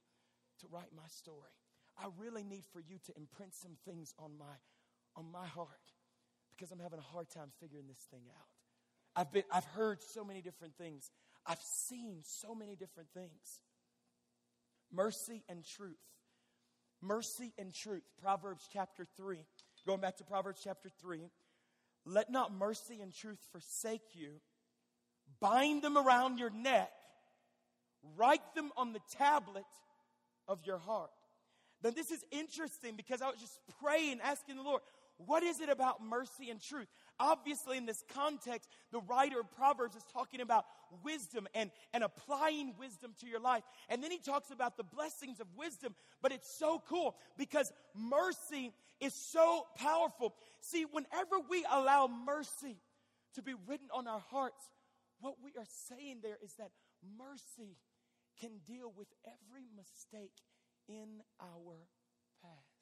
to 0.62 0.68
write 0.72 0.90
my 0.96 1.08
story. 1.08 1.52
I 1.98 2.08
really 2.18 2.44
need 2.44 2.64
for 2.74 2.80
you 2.80 2.98
to 3.06 3.14
imprint 3.18 3.54
some 3.54 3.78
things 3.86 4.14
on 4.20 4.32
my, 4.38 4.56
on 5.16 5.32
my 5.32 5.46
heart 5.48 5.70
because 6.56 6.72
I'm 6.72 6.80
having 6.80 7.00
a 7.00 7.14
hard 7.14 7.30
time 7.30 7.50
figuring 7.60 7.88
this 7.88 8.06
thing 8.12 8.24
out. 8.30 8.48
I've, 9.16 9.32
been, 9.32 9.44
I've 9.52 9.66
heard 9.66 10.02
so 10.02 10.24
many 10.26 10.42
different 10.42 10.76
things, 10.78 11.10
I've 11.46 11.62
seen 11.62 12.20
so 12.24 12.56
many 12.56 12.76
different 12.76 13.10
things. 13.14 13.62
Mercy 14.92 15.44
and 15.50 15.64
truth. 15.64 15.98
Mercy 17.02 17.54
and 17.58 17.74
truth. 17.74 18.04
Proverbs 18.22 18.68
chapter 18.72 19.06
3. 19.18 19.40
Going 19.86 20.00
back 20.00 20.18
to 20.18 20.24
Proverbs 20.24 20.62
chapter 20.64 20.90
3. 21.02 21.30
Let 22.06 22.32
not 22.32 22.54
mercy 22.54 23.02
and 23.02 23.14
truth 23.14 23.40
forsake 23.52 24.14
you. 24.14 24.42
Bind 25.40 25.82
them 25.82 25.98
around 25.98 26.40
your 26.40 26.52
neck. 26.52 26.92
Write 28.16 28.56
them 28.56 28.72
on 28.78 28.94
the 28.94 29.02
tablet 29.18 29.66
of 30.48 30.60
your 30.66 30.78
heart. 30.78 31.12
Then 31.82 31.94
this 31.94 32.12
is 32.12 32.24
interesting 32.32 32.96
because 32.96 33.22
I 33.22 33.28
was 33.28 33.40
just 33.40 33.60
praying, 33.82 34.20
asking 34.24 34.56
the 34.56 34.64
Lord, 34.64 34.82
what 35.18 35.44
is 35.44 35.62
it 35.62 35.70
about 35.70 36.04
mercy 36.04 36.50
and 36.50 36.62
truth? 36.62 36.88
Obviously, 37.20 37.78
in 37.78 37.86
this 37.86 38.04
context, 38.14 38.70
the 38.92 39.00
writer 39.00 39.40
of 39.40 39.50
Proverbs 39.52 39.96
is 39.96 40.04
talking 40.12 40.42
about 40.42 40.66
wisdom 41.04 41.48
and, 41.54 41.72
and 41.94 42.04
applying 42.04 42.74
wisdom 42.78 43.14
to 43.22 43.28
your 43.28 43.40
life. 43.40 43.64
And 43.88 44.04
then 44.04 44.12
he 44.12 44.20
talks 44.20 44.52
about 44.52 44.76
the 44.76 44.84
blessings 44.84 45.40
of 45.40 45.48
wisdom. 45.56 45.96
But 46.22 46.34
it's 46.34 46.54
so 46.58 46.84
cool 46.90 47.16
because 47.38 47.72
mercy 47.96 48.74
is 49.00 49.14
so 49.14 49.66
powerful. 49.78 50.36
See, 50.60 50.86
whenever 50.92 51.38
we 51.50 51.66
allow 51.72 52.08
mercy 52.08 52.78
to 53.36 53.42
be 53.42 53.54
written 53.68 53.88
on 53.94 54.08
our 54.08 54.24
hearts, 54.32 54.62
what 55.22 55.36
we 55.42 55.52
are 55.52 55.68
saying 55.88 56.20
there 56.22 56.38
is 56.44 56.54
that 56.56 56.72
mercy 57.18 57.78
can 58.40 58.60
deal 58.66 58.94
with 58.96 59.08
every 59.26 59.66
mistake 59.76 60.34
in 60.88 61.22
our 61.42 61.88
past. 62.42 62.76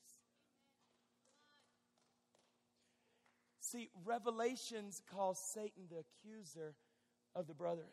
See, 3.59 3.89
Revelations 4.05 5.01
calls 5.11 5.39
Satan 5.39 5.87
the 5.89 6.03
accuser 6.03 6.75
of 7.35 7.47
the 7.47 7.53
brethren. 7.53 7.87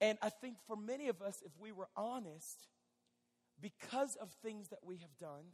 And 0.00 0.18
I 0.22 0.28
think 0.28 0.56
for 0.66 0.76
many 0.76 1.08
of 1.08 1.20
us, 1.20 1.42
if 1.44 1.52
we 1.58 1.72
were 1.72 1.88
honest, 1.96 2.68
because 3.60 4.16
of 4.16 4.30
things 4.42 4.68
that 4.68 4.78
we 4.84 4.98
have 4.98 5.18
done, 5.18 5.46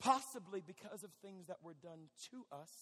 possibly 0.00 0.62
because 0.66 1.04
of 1.04 1.10
things 1.22 1.48
that 1.48 1.58
were 1.62 1.74
done 1.74 2.08
to 2.30 2.46
us, 2.50 2.72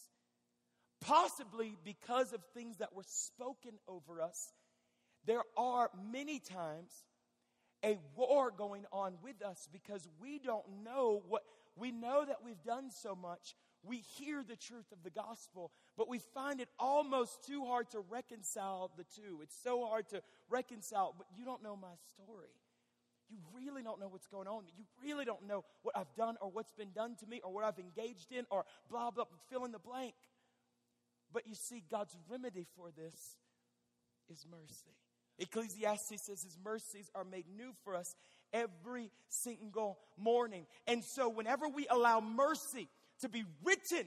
possibly 1.00 1.76
because 1.85 2.33
of 2.33 2.40
things 2.54 2.76
that 2.76 2.94
were 2.94 3.04
spoken 3.07 3.72
over 3.88 4.20
us, 4.22 4.52
there 5.26 5.42
are 5.57 5.90
many 6.11 6.38
times 6.38 6.92
a 7.85 7.98
war 8.16 8.50
going 8.50 8.85
on 8.92 9.14
with 9.22 9.42
us 9.42 9.68
because 9.72 10.09
we 10.20 10.38
don't 10.38 10.64
know 10.85 11.22
what 11.28 11.42
we 11.76 11.92
know 11.92 12.24
that 12.24 12.38
we've 12.44 12.62
done 12.64 12.90
so 12.90 13.14
much 13.14 13.54
we 13.83 13.98
hear 14.18 14.42
the 14.42 14.57
truth 14.57 14.90
of 14.92 15.02
the 15.02 15.11
gospel, 15.11 15.70
but 15.96 16.09
we 16.09 16.18
find 16.18 16.61
it 16.61 16.68
almost 16.78 17.44
too 17.46 17.64
hard 17.64 17.90
to 17.90 18.00
reconcile 18.00 18.90
the 18.96 19.04
two. 19.04 19.40
It's 19.42 19.57
so 19.62 19.87
hard 19.87 20.09
to 20.11 20.22
reconcile, 20.50 21.14
but 21.16 21.26
you 21.37 21.44
don't 21.44 21.62
know 21.62 21.76
my 21.76 21.94
story. 22.09 22.48
You 23.31 23.38
really 23.54 23.83
don't 23.83 24.00
know 24.00 24.09
what's 24.09 24.26
going 24.26 24.48
on. 24.48 24.64
You 24.76 24.85
really 25.04 25.24
don't 25.24 25.46
know 25.46 25.64
what 25.83 25.96
I've 25.96 26.12
done 26.16 26.37
or 26.40 26.50
what's 26.50 26.72
been 26.72 26.92
done 26.92 27.14
to 27.16 27.26
me 27.26 27.40
or 27.44 27.52
what 27.52 27.64
I've 27.64 27.78
engaged 27.78 28.33
in 28.33 28.46
or 28.50 28.64
blah, 28.90 29.11
blah, 29.11 29.24
fill 29.50 29.64
in 29.64 29.72
the 29.72 29.78
blank. 29.78 30.14
But 31.33 31.46
you 31.46 31.54
see, 31.54 31.85
God's 31.90 32.16
remedy 32.28 32.66
for 32.74 32.90
this 32.90 33.37
is 34.31 34.46
mercy. 34.50 34.96
Ecclesiastes 35.38 36.27
says 36.27 36.42
his 36.42 36.59
mercies 36.64 37.11
are 37.14 37.24
made 37.24 37.44
new 37.57 37.72
for 37.85 37.94
us 37.94 38.14
every 38.53 39.11
single 39.29 39.98
morning. 40.16 40.66
And 40.87 41.03
so, 41.05 41.29
whenever 41.29 41.68
we 41.68 41.87
allow 41.88 42.20
mercy 42.20 42.88
to 43.20 43.29
be 43.29 43.44
written 43.64 44.07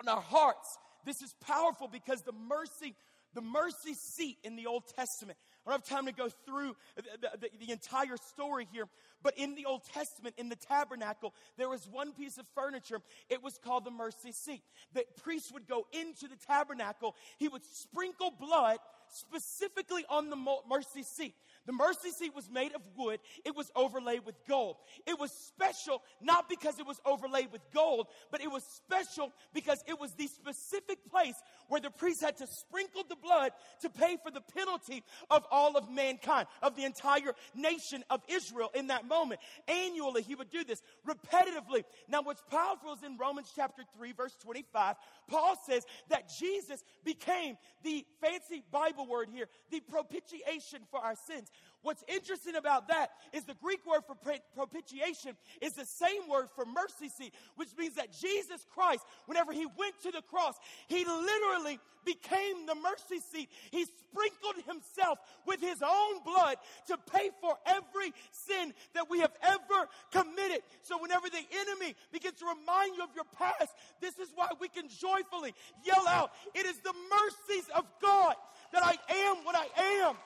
on 0.00 0.08
our 0.08 0.20
hearts. 0.20 0.78
This 1.04 1.22
is 1.22 1.34
powerful 1.40 1.88
because 1.88 2.22
the 2.22 2.32
mercy, 2.32 2.94
the 3.34 3.40
mercy 3.40 3.94
seat 3.94 4.36
in 4.44 4.56
the 4.56 4.66
Old 4.66 4.84
Testament. 4.94 5.38
I 5.66 5.70
don't 5.70 5.80
have 5.80 5.98
time 5.98 6.06
to 6.06 6.12
go 6.12 6.28
through 6.46 6.76
the, 6.96 7.28
the, 7.38 7.66
the, 7.66 7.72
entire 7.72 8.16
story 8.16 8.66
here, 8.72 8.86
but 9.22 9.36
in 9.36 9.54
the 9.54 9.66
Old 9.66 9.82
Testament, 9.92 10.34
in 10.38 10.48
the 10.48 10.56
tabernacle, 10.56 11.34
there 11.58 11.68
was 11.68 11.86
one 11.90 12.12
piece 12.12 12.38
of 12.38 12.46
furniture. 12.54 13.00
It 13.28 13.42
was 13.42 13.58
called 13.62 13.84
the 13.84 13.90
mercy 13.90 14.32
seat. 14.32 14.62
The 14.94 15.04
priest 15.22 15.52
would 15.52 15.66
go 15.66 15.86
into 15.92 16.26
the 16.26 16.36
tabernacle, 16.46 17.14
he 17.38 17.48
would 17.48 17.62
sprinkle 17.64 18.30
blood 18.30 18.78
specifically 19.10 20.04
on 20.08 20.30
the 20.30 20.36
mercy 20.68 21.02
seat. 21.02 21.34
The 21.68 21.74
mercy 21.74 22.08
seat 22.12 22.34
was 22.34 22.48
made 22.50 22.74
of 22.74 22.80
wood. 22.96 23.20
It 23.44 23.54
was 23.54 23.70
overlaid 23.76 24.24
with 24.24 24.36
gold. 24.48 24.76
It 25.06 25.20
was 25.20 25.30
special 25.30 26.02
not 26.22 26.48
because 26.48 26.78
it 26.78 26.86
was 26.86 26.98
overlaid 27.04 27.52
with 27.52 27.60
gold, 27.74 28.06
but 28.30 28.40
it 28.40 28.50
was 28.50 28.64
special 28.64 29.30
because 29.52 29.84
it 29.86 30.00
was 30.00 30.14
the 30.14 30.28
specific 30.28 30.98
place 31.10 31.34
where 31.68 31.78
the 31.78 31.90
priest 31.90 32.22
had 32.22 32.38
to 32.38 32.46
sprinkle 32.46 33.04
the 33.06 33.16
blood 33.16 33.52
to 33.82 33.90
pay 33.90 34.16
for 34.24 34.30
the 34.30 34.40
penalty 34.40 35.04
of 35.30 35.44
all 35.50 35.76
of 35.76 35.90
mankind, 35.90 36.46
of 36.62 36.74
the 36.74 36.84
entire 36.84 37.34
nation 37.54 38.02
of 38.08 38.22
Israel 38.28 38.70
in 38.74 38.86
that 38.86 39.06
moment. 39.06 39.38
Annually, 39.68 40.22
he 40.22 40.34
would 40.34 40.48
do 40.48 40.64
this 40.64 40.80
repetitively. 41.06 41.84
Now, 42.08 42.22
what's 42.22 42.42
powerful 42.50 42.94
is 42.94 43.02
in 43.02 43.18
Romans 43.18 43.52
chapter 43.54 43.82
3, 43.94 44.12
verse 44.12 44.34
25, 44.42 44.96
Paul 45.28 45.54
says 45.66 45.84
that 46.08 46.30
Jesus 46.40 46.82
became 47.04 47.58
the 47.82 48.06
fancy 48.22 48.64
Bible 48.72 49.06
word 49.06 49.28
here, 49.30 49.48
the 49.70 49.80
propitiation 49.80 50.80
for 50.90 51.00
our 51.00 51.14
sins. 51.26 51.50
What's 51.82 52.02
interesting 52.08 52.56
about 52.56 52.88
that 52.88 53.10
is 53.32 53.44
the 53.44 53.54
Greek 53.54 53.86
word 53.86 54.02
for 54.06 54.16
propitiation 54.54 55.36
is 55.62 55.74
the 55.74 55.84
same 55.84 56.28
word 56.28 56.48
for 56.54 56.64
mercy 56.64 57.08
seat, 57.08 57.32
which 57.56 57.68
means 57.78 57.94
that 57.94 58.12
Jesus 58.12 58.66
Christ, 58.74 59.04
whenever 59.26 59.52
he 59.52 59.64
went 59.64 59.94
to 60.02 60.10
the 60.10 60.22
cross, 60.22 60.56
he 60.88 61.04
literally 61.04 61.78
became 62.04 62.66
the 62.66 62.74
mercy 62.74 63.20
seat. 63.32 63.48
He 63.70 63.84
sprinkled 63.84 64.64
himself 64.66 65.18
with 65.46 65.60
his 65.60 65.82
own 65.82 66.22
blood 66.24 66.56
to 66.86 66.98
pay 67.12 67.30
for 67.40 67.56
every 67.66 68.12
sin 68.32 68.72
that 68.94 69.08
we 69.08 69.20
have 69.20 69.32
ever 69.42 69.88
committed. 70.10 70.62
So 70.82 71.00
whenever 71.00 71.28
the 71.28 71.44
enemy 71.60 71.94
begins 72.12 72.38
to 72.38 72.46
remind 72.46 72.96
you 72.96 73.04
of 73.04 73.10
your 73.14 73.26
past, 73.36 73.72
this 74.00 74.18
is 74.18 74.28
why 74.34 74.48
we 74.60 74.68
can 74.68 74.88
joyfully 74.88 75.54
yell 75.84 76.08
out, 76.08 76.32
it 76.54 76.66
is 76.66 76.78
the 76.78 76.94
mercies 77.10 77.68
of 77.74 77.84
God 78.02 78.34
that 78.72 78.84
I 78.84 78.96
am 79.12 79.44
what 79.44 79.54
I 79.54 79.68
am. 80.06 80.16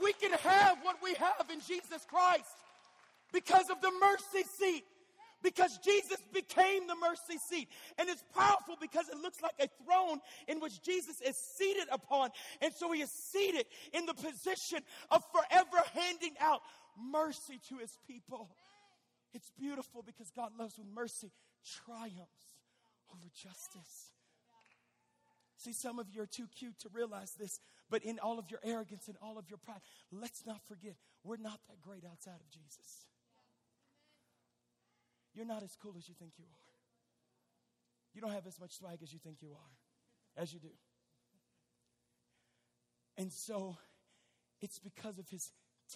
We 0.00 0.12
can 0.14 0.32
have 0.32 0.78
what 0.82 0.96
we 1.02 1.14
have 1.14 1.46
in 1.52 1.60
Jesus 1.60 2.06
Christ 2.08 2.56
because 3.32 3.68
of 3.70 3.80
the 3.80 3.90
mercy 4.00 4.48
seat. 4.58 4.84
because 5.42 5.78
Jesus 5.78 6.18
became 6.32 6.86
the 6.86 6.96
mercy 6.96 7.38
seat. 7.38 7.68
And 7.98 8.08
it's 8.08 8.24
powerful 8.34 8.76
because 8.80 9.08
it 9.08 9.16
looks 9.18 9.40
like 9.40 9.54
a 9.60 9.68
throne 9.84 10.18
in 10.48 10.60
which 10.60 10.82
Jesus 10.82 11.20
is 11.20 11.36
seated 11.36 11.86
upon. 11.92 12.30
And 12.60 12.72
so 12.74 12.90
he 12.92 13.02
is 13.02 13.10
seated 13.10 13.66
in 13.92 14.06
the 14.06 14.14
position 14.14 14.80
of 15.10 15.22
forever 15.32 15.82
handing 15.94 16.34
out 16.40 16.60
mercy 17.00 17.60
to 17.68 17.78
his 17.78 17.96
people. 18.06 18.50
It's 19.32 19.50
beautiful 19.58 20.02
because 20.02 20.30
God 20.34 20.50
loves 20.58 20.78
when 20.78 20.92
mercy 20.94 21.30
triumphs 21.86 22.58
over 23.12 23.28
justice. 23.34 24.12
See, 25.58 25.72
some 25.72 25.98
of 25.98 26.08
you 26.08 26.22
are 26.22 26.26
too 26.26 26.46
cute 26.56 26.78
to 26.80 26.88
realize 26.92 27.32
this, 27.32 27.58
but 27.90 28.04
in 28.04 28.20
all 28.20 28.38
of 28.38 28.48
your 28.48 28.60
arrogance 28.62 29.08
and 29.08 29.16
all 29.20 29.38
of 29.38 29.50
your 29.50 29.58
pride, 29.58 29.80
let's 30.12 30.46
not 30.46 30.62
forget 30.68 30.94
we're 31.24 31.36
not 31.36 31.58
that 31.68 31.82
great 31.82 32.04
outside 32.08 32.40
of 32.40 32.48
Jesus. 32.48 33.06
You're 35.34 35.46
not 35.46 35.64
as 35.64 35.76
cool 35.82 35.94
as 35.98 36.08
you 36.08 36.14
think 36.14 36.32
you 36.38 36.44
are. 36.44 36.68
You 38.14 38.20
don't 38.20 38.32
have 38.32 38.46
as 38.46 38.60
much 38.60 38.72
swag 38.72 38.98
as 39.02 39.12
you 39.12 39.18
think 39.18 39.42
you 39.42 39.50
are, 39.50 40.40
as 40.40 40.52
you 40.54 40.60
do. 40.60 40.70
And 43.16 43.32
so 43.32 43.76
it's 44.60 44.78
because 44.78 45.18
of 45.18 45.28
his 45.28 45.50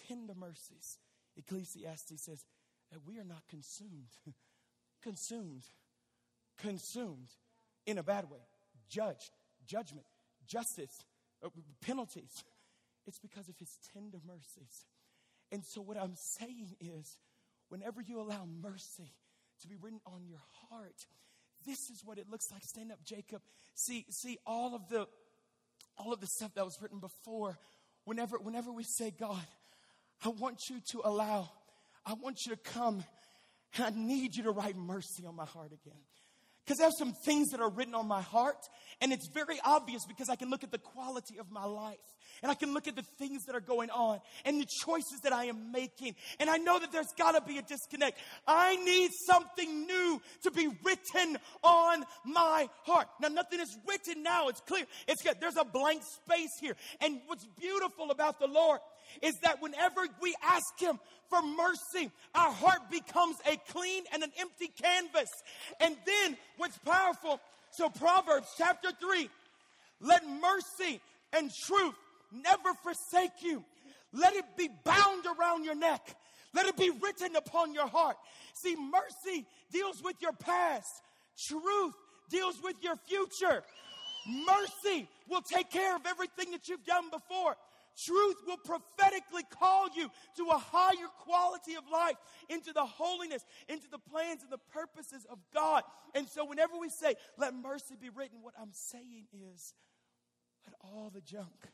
tender 0.07 0.33
mercies. 0.35 0.97
Ecclesiastes 1.37 2.21
says 2.21 2.43
that 2.91 2.99
we 3.07 3.17
are 3.17 3.23
not 3.23 3.43
consumed, 3.49 4.11
consumed, 5.01 5.63
consumed 6.61 7.29
in 7.85 7.97
a 7.97 8.03
bad 8.03 8.29
way, 8.29 8.39
judged, 8.89 9.31
judgment, 9.67 10.05
justice, 10.47 11.03
uh, 11.43 11.49
penalties. 11.81 12.43
It's 13.05 13.19
because 13.19 13.49
of 13.49 13.57
his 13.57 13.77
tender 13.93 14.19
mercies. 14.25 14.85
And 15.51 15.63
so, 15.65 15.81
what 15.81 15.97
I'm 15.97 16.15
saying 16.15 16.75
is, 16.79 17.17
whenever 17.69 18.01
you 18.01 18.21
allow 18.21 18.45
mercy 18.45 19.13
to 19.61 19.67
be 19.67 19.75
written 19.75 19.99
on 20.05 20.25
your 20.25 20.41
heart, 20.69 21.05
this 21.65 21.89
is 21.89 22.01
what 22.03 22.17
it 22.17 22.29
looks 22.29 22.51
like. 22.51 22.63
Stand 22.63 22.91
up, 22.91 23.03
Jacob. 23.03 23.41
See, 23.75 24.05
see 24.09 24.37
all 24.45 24.75
of 24.75 24.89
the 24.89 25.07
all 25.97 26.13
of 26.13 26.19
the 26.19 26.27
stuff 26.27 26.53
that 26.55 26.65
was 26.65 26.81
written 26.81 26.99
before. 26.99 27.57
Whenever, 28.05 28.37
whenever 28.37 28.71
we 28.71 28.83
say, 28.83 29.11
God, 29.11 29.45
I 30.25 30.29
want 30.29 30.69
you 30.69 30.79
to 30.91 31.01
allow, 31.03 31.49
I 32.05 32.13
want 32.13 32.45
you 32.45 32.55
to 32.55 32.57
come, 32.57 33.03
and 33.75 33.85
I 33.85 33.89
need 33.91 34.35
you 34.35 34.43
to 34.43 34.51
write 34.51 34.75
mercy 34.75 35.25
on 35.25 35.35
my 35.35 35.45
heart 35.45 35.71
again. 35.71 36.01
Because 36.65 36.77
there's 36.77 36.97
some 36.97 37.13
things 37.25 37.49
that 37.49 37.59
are 37.59 37.69
written 37.69 37.93
on 37.93 38.07
my 38.07 38.21
heart, 38.21 38.69
and 39.01 39.11
it's 39.11 39.27
very 39.33 39.59
obvious 39.65 40.05
because 40.07 40.29
I 40.29 40.35
can 40.37 40.49
look 40.49 40.63
at 40.63 40.71
the 40.71 40.77
quality 40.77 41.37
of 41.37 41.51
my 41.51 41.65
life, 41.65 41.97
and 42.41 42.49
I 42.49 42.55
can 42.55 42.73
look 42.73 42.87
at 42.87 42.95
the 42.95 43.03
things 43.19 43.43
that 43.45 43.55
are 43.55 43.61
going 43.61 43.89
on, 43.89 44.21
and 44.45 44.61
the 44.61 44.67
choices 44.85 45.19
that 45.23 45.33
I 45.33 45.45
am 45.45 45.73
making, 45.73 46.15
and 46.39 46.49
I 46.49 46.57
know 46.57 46.79
that 46.79 46.91
there's 46.93 47.11
got 47.17 47.33
to 47.33 47.41
be 47.41 47.57
a 47.57 47.61
disconnect. 47.61 48.17
I 48.47 48.77
need 48.77 49.11
something 49.27 49.85
new 49.85 50.21
to 50.43 50.51
be 50.51 50.69
written 50.85 51.37
on 51.63 52.05
my 52.25 52.69
heart. 52.85 53.07
Now, 53.19 53.27
nothing 53.27 53.59
is 53.59 53.77
written 53.87 54.23
now, 54.23 54.47
it's 54.47 54.61
clear. 54.61 54.85
It's 55.07 55.21
good. 55.21 55.35
There's 55.41 55.57
a 55.57 55.65
blank 55.65 56.01
space 56.23 56.51
here. 56.61 56.77
And 57.01 57.19
what's 57.27 57.45
beautiful 57.59 58.11
about 58.11 58.39
the 58.39 58.47
Lord 58.47 58.79
is 59.21 59.35
that 59.43 59.61
whenever 59.61 60.01
we 60.21 60.35
ask 60.43 60.79
Him 60.79 60.99
for 61.29 61.41
mercy, 61.41 62.11
our 62.35 62.51
heart 62.51 62.89
becomes 62.91 63.37
a 63.45 63.57
clean 63.71 64.03
and 64.13 64.23
an 64.23 64.31
empty 64.39 64.71
canvas. 64.81 65.29
And 65.79 65.95
then 66.05 66.37
what's 66.57 66.77
powerful, 66.79 67.39
so 67.71 67.89
Proverbs 67.89 68.47
chapter 68.57 68.89
3 68.99 69.29
let 70.03 70.21
mercy 70.27 70.99
and 71.31 71.49
truth 71.65 71.95
never 72.31 72.73
forsake 72.83 73.41
you. 73.41 73.63
Let 74.11 74.35
it 74.35 74.45
be 74.57 74.69
bound 74.83 75.25
around 75.25 75.63
your 75.63 75.75
neck. 75.75 76.15
Let 76.53 76.67
it 76.67 76.77
be 76.77 76.91
written 76.91 77.35
upon 77.35 77.73
your 77.73 77.87
heart. 77.87 78.17
See, 78.53 78.75
mercy 78.75 79.45
deals 79.71 80.03
with 80.03 80.15
your 80.21 80.33
past. 80.33 81.01
Truth 81.47 81.95
deals 82.29 82.55
with 82.61 82.75
your 82.81 82.95
future. 83.07 83.63
Mercy 84.27 85.07
will 85.29 85.41
take 85.41 85.71
care 85.71 85.95
of 85.95 86.05
everything 86.05 86.51
that 86.51 86.67
you've 86.67 86.85
done 86.85 87.09
before. 87.09 87.55
Truth 87.97 88.37
will 88.47 88.57
prophetically 88.57 89.43
call 89.59 89.87
you 89.95 90.09
to 90.37 90.43
a 90.49 90.57
higher 90.57 91.07
quality 91.19 91.75
of 91.75 91.83
life, 91.91 92.15
into 92.49 92.73
the 92.73 92.85
holiness, 92.85 93.43
into 93.69 93.87
the 93.91 93.99
plans 93.99 94.41
and 94.41 94.51
the 94.51 94.63
purposes 94.71 95.25
of 95.29 95.37
God. 95.53 95.83
And 96.15 96.27
so, 96.27 96.45
whenever 96.45 96.73
we 96.79 96.89
say, 96.89 97.15
let 97.37 97.53
mercy 97.53 97.95
be 97.99 98.09
written, 98.09 98.41
what 98.41 98.55
I'm 98.59 98.73
saying 98.73 99.27
is, 99.31 99.73
let 100.65 100.75
all 100.81 101.11
the 101.13 101.21
junk, 101.21 101.69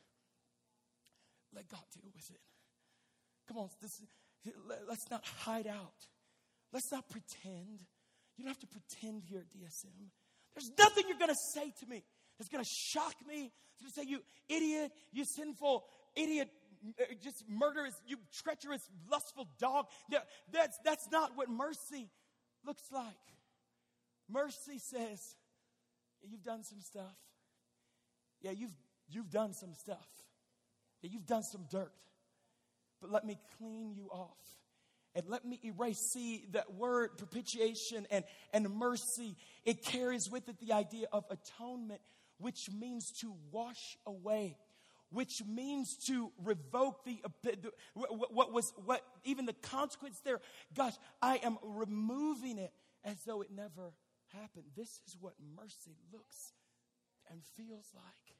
let 1.56 1.68
God 1.70 1.84
deal 1.94 2.12
with 2.14 2.30
it. 2.30 2.42
Come 3.48 3.58
on, 3.58 3.70
this, 3.82 4.02
let's 4.88 5.10
not 5.10 5.26
hide 5.26 5.68
out. 5.68 6.08
Let's 6.72 6.92
not 6.92 7.10
pretend. 7.10 7.82
You 8.38 8.46
don't 8.46 8.50
have 8.50 8.60
to 8.60 8.68
pretend 8.68 9.24
here 9.24 9.40
at 9.40 9.50
DSM. 9.50 10.12
There's 10.54 10.72
nothing 10.78 11.06
you're 11.08 11.18
going 11.18 11.30
to 11.30 11.44
say 11.54 11.72
to 11.80 11.86
me 11.88 12.04
that's 12.38 12.50
going 12.50 12.64
to 12.64 12.70
shock 12.70 13.16
me. 13.28 13.52
It's 13.74 13.82
going 13.82 13.92
to 13.92 14.02
say, 14.02 14.06
you 14.08 14.22
idiot, 14.48 14.92
you 15.12 15.26
sinful, 15.26 15.84
idiot, 16.22 16.50
uh, 17.00 17.04
just 17.22 17.44
murderous, 17.48 17.94
you 18.08 18.18
treacherous, 18.44 18.82
lustful 19.12 19.48
dog. 19.60 19.86
That's, 20.52 20.78
that's 20.84 21.10
not 21.12 21.32
what 21.36 21.50
mercy 21.50 22.10
looks 22.66 22.84
like. 22.92 23.06
Mercy 24.30 24.78
says, 24.78 25.36
You've 26.28 26.44
done 26.44 26.64
some 26.64 26.82
stuff. 26.82 27.16
Yeah, 28.42 28.52
you've, 28.52 28.74
you've 29.10 29.30
done 29.30 29.54
some 29.54 29.74
stuff. 29.74 30.08
Yeah, 31.02 31.12
you've 31.14 31.26
done 31.26 31.44
some 31.44 31.66
dirt. 31.70 31.94
But 33.02 33.12
let 33.12 33.26
me 33.26 33.38
clean 33.58 33.94
you 33.96 34.10
off 34.12 34.38
and 35.16 35.26
let 35.28 35.46
me 35.46 35.60
erase. 35.64 36.12
See, 36.14 36.46
that 36.52 36.74
word 36.74 37.18
propitiation 37.18 38.06
and, 38.12 38.26
and 38.54 38.70
mercy, 38.70 39.38
it 39.66 39.84
carries 39.84 40.30
with 40.30 40.48
it 40.50 40.60
the 40.60 40.74
idea 40.74 41.08
of 41.14 41.24
atonement, 41.30 42.02
which 42.38 42.70
means 42.78 43.12
to 43.22 43.34
wash 43.52 43.98
away 44.06 44.58
which 45.12 45.44
means 45.46 45.96
to 46.08 46.32
revoke 46.44 47.04
the, 47.04 47.22
what 47.94 48.54
was 48.54 48.74
what 48.86 49.04
even 49.24 49.46
the 49.46 49.54
consequence 49.54 50.22
there. 50.24 50.40
Gosh 50.76 50.94
i 51.22 51.38
am 51.38 51.58
removing 51.64 52.58
it 52.58 52.74
as 53.04 53.24
though 53.26 53.42
it 53.42 53.50
never 53.52 53.94
happened. 54.34 54.66
This 54.76 55.02
is 55.08 55.18
what 55.20 55.34
mercy 55.56 55.96
looks 56.14 56.54
and 57.32 57.42
feels 57.58 57.92
like. 57.96 58.36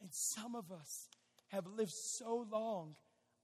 And 0.00 0.12
some 0.12 0.54
of 0.54 0.70
us 0.70 1.08
have 1.48 1.66
lived 1.66 1.92
so 1.92 2.46
long 2.50 2.94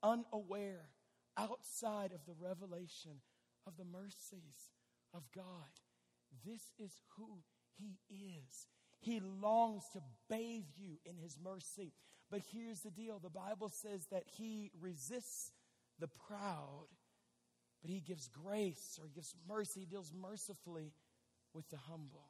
unaware 0.03 0.89
outside 1.37 2.13
of 2.13 2.25
the 2.27 2.35
revelation 2.39 3.21
of 3.67 3.77
the 3.77 3.85
mercies 3.85 4.71
of 5.13 5.23
god. 5.35 5.81
This 6.45 6.63
is 6.79 6.93
who 7.17 7.43
he 7.79 7.99
is. 8.11 8.69
He 9.01 9.21
longs 9.21 9.85
to 9.93 10.01
bathe 10.29 10.65
you 10.77 10.99
in 11.05 11.17
his 11.17 11.39
mercy 11.43 11.93
but 12.31 12.43
here's 12.53 12.81
the 12.81 12.91
deal 12.91 13.19
the 13.19 13.31
Bible 13.31 13.69
says 13.69 14.07
that 14.11 14.25
he 14.27 14.71
resists 14.81 15.53
the 15.99 16.09
proud, 16.09 16.89
but 17.83 17.91
he 17.91 18.01
gives 18.01 18.29
grace 18.29 18.99
or 19.01 19.07
he 19.07 19.15
gives 19.15 19.35
mercy, 19.49 19.81
he 19.81 19.87
deals 19.87 20.13
mercifully 20.13 20.93
with 21.53 21.69
the 21.71 21.77
humble. 21.77 22.29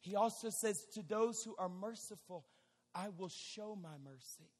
He 0.00 0.16
also 0.16 0.50
says, 0.50 0.84
To 0.94 1.02
those 1.02 1.42
who 1.42 1.54
are 1.58 1.68
merciful, 1.68 2.46
I 2.94 3.08
will 3.16 3.28
show 3.28 3.76
my 3.80 3.96
mercy. 4.02 4.50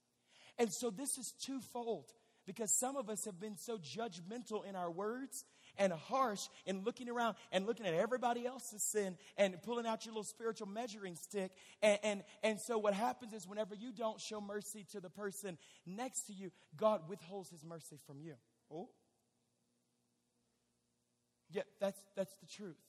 And 0.59 0.73
so 0.73 0.91
this 0.91 1.17
is 1.17 1.33
twofold 1.33 2.13
because 2.51 2.73
some 2.73 2.97
of 2.97 3.09
us 3.09 3.27
have 3.27 3.39
been 3.39 3.57
so 3.57 3.79
judgmental 3.79 4.67
in 4.69 4.75
our 4.75 4.91
words 4.91 5.45
and 5.79 5.93
harsh 5.93 6.49
in 6.67 6.83
looking 6.83 7.09
around 7.09 7.37
and 7.53 7.65
looking 7.65 7.87
at 7.87 7.95
everybody 7.95 8.45
else's 8.45 8.83
sin 8.83 9.17
and 9.37 9.63
pulling 9.63 9.87
out 9.87 10.05
your 10.05 10.15
little 10.15 10.25
spiritual 10.25 10.67
measuring 10.67 11.15
stick. 11.15 11.53
And, 11.81 11.99
and, 12.03 12.23
and 12.43 12.59
so 12.59 12.77
what 12.77 12.93
happens 12.93 13.35
is 13.35 13.47
whenever 13.47 13.77
you 13.77 13.93
don't 13.93 14.21
show 14.21 14.41
mercy 14.41 14.85
to 14.91 15.01
the 15.01 15.09
person 15.09 15.59
next 15.87 16.23
to 16.23 16.33
you, 16.33 16.51
God 16.77 17.09
withholds 17.09 17.51
his 17.51 17.65
mercy 17.65 18.01
from 18.05 18.21
you. 18.21 18.35
Oh. 18.69 18.89
Yeah, 21.53 21.63
that's, 21.81 22.01
that's 22.17 22.35
the 22.41 22.47
truth. 22.47 22.83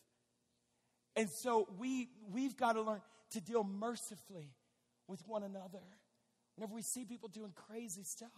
And 1.16 1.30
so 1.30 1.68
we, 1.78 2.10
we've 2.32 2.58
got 2.58 2.74
to 2.74 2.82
learn 2.82 3.02
to 3.34 3.42
deal 3.42 3.64
mercifully 3.64 4.56
with 5.08 5.22
one 5.28 5.44
another. 5.44 5.84
Whenever 6.56 6.74
we 6.74 6.82
see 6.82 7.06
people 7.06 7.30
doing 7.30 7.52
crazy 7.54 8.04
stuff, 8.04 8.32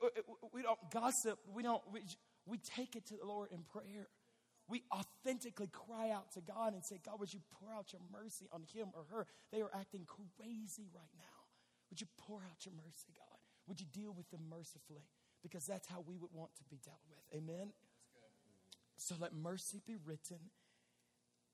we, 0.00 0.22
we, 0.26 0.48
we 0.54 0.62
don't 0.62 0.78
gossip. 0.90 1.38
We 1.52 1.62
don't, 1.62 1.82
we, 1.92 2.00
we 2.46 2.58
take 2.58 2.96
it 2.96 3.06
to 3.06 3.16
the 3.16 3.26
Lord 3.26 3.50
in 3.52 3.62
prayer. 3.62 4.08
We 4.68 4.84
authentically 4.92 5.68
cry 5.68 6.10
out 6.10 6.32
to 6.34 6.40
God 6.40 6.74
and 6.74 6.84
say, 6.84 7.00
God, 7.04 7.18
would 7.18 7.32
you 7.34 7.40
pour 7.58 7.72
out 7.72 7.92
your 7.92 8.02
mercy 8.12 8.46
on 8.52 8.62
him 8.72 8.88
or 8.94 9.04
her? 9.10 9.26
They 9.52 9.62
are 9.62 9.70
acting 9.74 10.06
crazy 10.06 10.88
right 10.94 11.14
now. 11.18 11.24
Would 11.90 12.00
you 12.00 12.06
pour 12.18 12.38
out 12.38 12.64
your 12.64 12.74
mercy, 12.74 13.12
God? 13.16 13.38
Would 13.66 13.80
you 13.80 13.86
deal 13.92 14.12
with 14.12 14.30
them 14.30 14.42
mercifully? 14.48 15.02
Because 15.42 15.66
that's 15.66 15.88
how 15.88 16.04
we 16.06 16.16
would 16.16 16.30
want 16.32 16.54
to 16.56 16.64
be 16.70 16.78
dealt 16.84 17.00
with. 17.08 17.18
Amen? 17.36 17.72
So 18.96 19.16
let 19.18 19.34
mercy 19.34 19.80
be 19.86 19.96
written. 20.04 20.38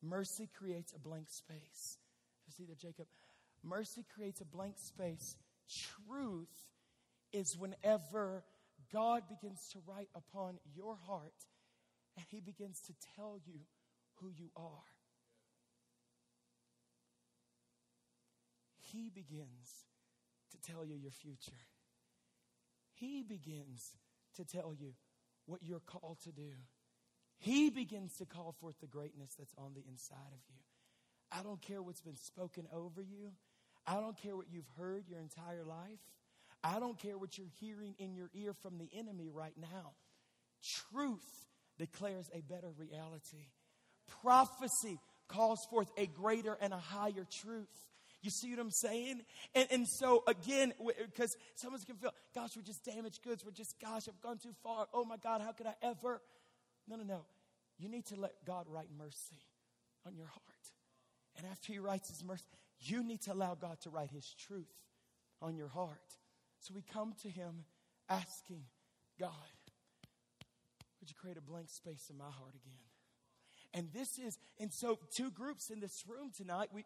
Mercy 0.02 0.48
creates 0.54 0.92
a 0.92 0.98
blank 0.98 1.30
space. 1.30 1.96
See 2.50 2.64
that, 2.64 2.78
Jacob? 2.78 3.06
Mercy 3.62 4.04
creates 4.14 4.40
a 4.40 4.44
blank 4.44 4.74
space. 4.78 5.36
Truth 5.68 6.48
is 7.32 7.56
whenever 7.56 8.44
God 8.92 9.22
begins 9.28 9.68
to 9.72 9.78
write 9.86 10.08
upon 10.14 10.58
your 10.74 10.96
heart 11.06 11.34
and 12.16 12.24
He 12.28 12.40
begins 12.40 12.80
to 12.86 12.94
tell 13.16 13.38
you 13.44 13.60
who 14.20 14.30
you 14.30 14.50
are. 14.56 14.84
He 18.78 19.10
begins 19.10 19.84
to 20.52 20.72
tell 20.72 20.84
you 20.84 20.94
your 20.94 21.10
future. 21.10 21.52
He 22.94 23.22
begins 23.22 23.96
to 24.36 24.44
tell 24.44 24.74
you 24.78 24.94
what 25.46 25.62
you're 25.62 25.80
called 25.80 26.18
to 26.24 26.32
do. 26.32 26.52
He 27.38 27.68
begins 27.68 28.16
to 28.16 28.24
call 28.24 28.52
forth 28.58 28.76
the 28.80 28.86
greatness 28.86 29.34
that's 29.38 29.54
on 29.58 29.74
the 29.74 29.84
inside 29.88 30.32
of 30.32 30.40
you. 30.48 30.60
I 31.30 31.42
don't 31.42 31.60
care 31.60 31.82
what's 31.82 32.00
been 32.00 32.16
spoken 32.16 32.66
over 32.72 33.02
you. 33.02 33.32
I 33.86 33.94
don't 34.00 34.16
care 34.16 34.36
what 34.36 34.46
you've 34.50 34.70
heard 34.78 35.08
your 35.08 35.20
entire 35.20 35.64
life. 35.64 36.00
I 36.66 36.80
don't 36.80 36.98
care 36.98 37.16
what 37.16 37.38
you're 37.38 37.46
hearing 37.60 37.94
in 37.98 38.16
your 38.16 38.28
ear 38.34 38.52
from 38.52 38.76
the 38.78 38.88
enemy 38.92 39.30
right 39.32 39.54
now. 39.56 39.92
Truth 40.90 41.46
declares 41.78 42.28
a 42.34 42.40
better 42.40 42.70
reality. 42.76 43.50
Prophecy 44.22 44.98
calls 45.28 45.64
forth 45.70 45.88
a 45.96 46.06
greater 46.06 46.56
and 46.60 46.72
a 46.72 46.78
higher 46.78 47.26
truth. 47.40 47.68
You 48.20 48.30
see 48.30 48.50
what 48.50 48.58
I'm 48.58 48.72
saying? 48.72 49.20
And, 49.54 49.68
and 49.70 49.86
so, 49.86 50.24
again, 50.26 50.72
because 50.98 51.36
someone's 51.54 51.84
can 51.84 51.96
feel, 51.96 52.12
gosh, 52.34 52.50
we're 52.56 52.62
just 52.62 52.84
damaged 52.84 53.22
goods. 53.22 53.44
We're 53.44 53.52
just, 53.52 53.76
gosh, 53.80 54.02
I've 54.08 54.20
gone 54.20 54.38
too 54.38 54.54
far. 54.64 54.86
Oh 54.92 55.04
my 55.04 55.18
God, 55.18 55.42
how 55.42 55.52
could 55.52 55.66
I 55.68 55.74
ever? 55.82 56.20
No, 56.88 56.96
no, 56.96 57.04
no. 57.04 57.20
You 57.78 57.88
need 57.88 58.06
to 58.06 58.16
let 58.16 58.32
God 58.44 58.66
write 58.68 58.88
mercy 58.98 59.38
on 60.04 60.16
your 60.16 60.26
heart. 60.26 60.42
And 61.36 61.46
after 61.46 61.72
He 61.72 61.78
writes 61.78 62.08
His 62.08 62.24
mercy, 62.24 62.42
you 62.80 63.04
need 63.04 63.20
to 63.22 63.32
allow 63.32 63.54
God 63.54 63.80
to 63.82 63.90
write 63.90 64.10
His 64.10 64.34
truth 64.48 64.72
on 65.40 65.56
your 65.56 65.68
heart. 65.68 66.00
So 66.66 66.74
we 66.74 66.82
come 66.82 67.14
to 67.22 67.28
Him 67.28 67.64
asking, 68.08 68.64
God, 69.20 69.30
would 71.00 71.08
you 71.08 71.14
create 71.14 71.36
a 71.36 71.40
blank 71.40 71.70
space 71.70 72.08
in 72.10 72.18
my 72.18 72.24
heart 72.24 72.54
again? 72.56 72.74
And 73.72 73.88
this 73.92 74.18
is, 74.18 74.36
and 74.58 74.72
so 74.72 74.98
two 75.14 75.30
groups 75.30 75.70
in 75.70 75.78
this 75.78 76.02
room 76.08 76.32
tonight, 76.36 76.70
we, 76.72 76.84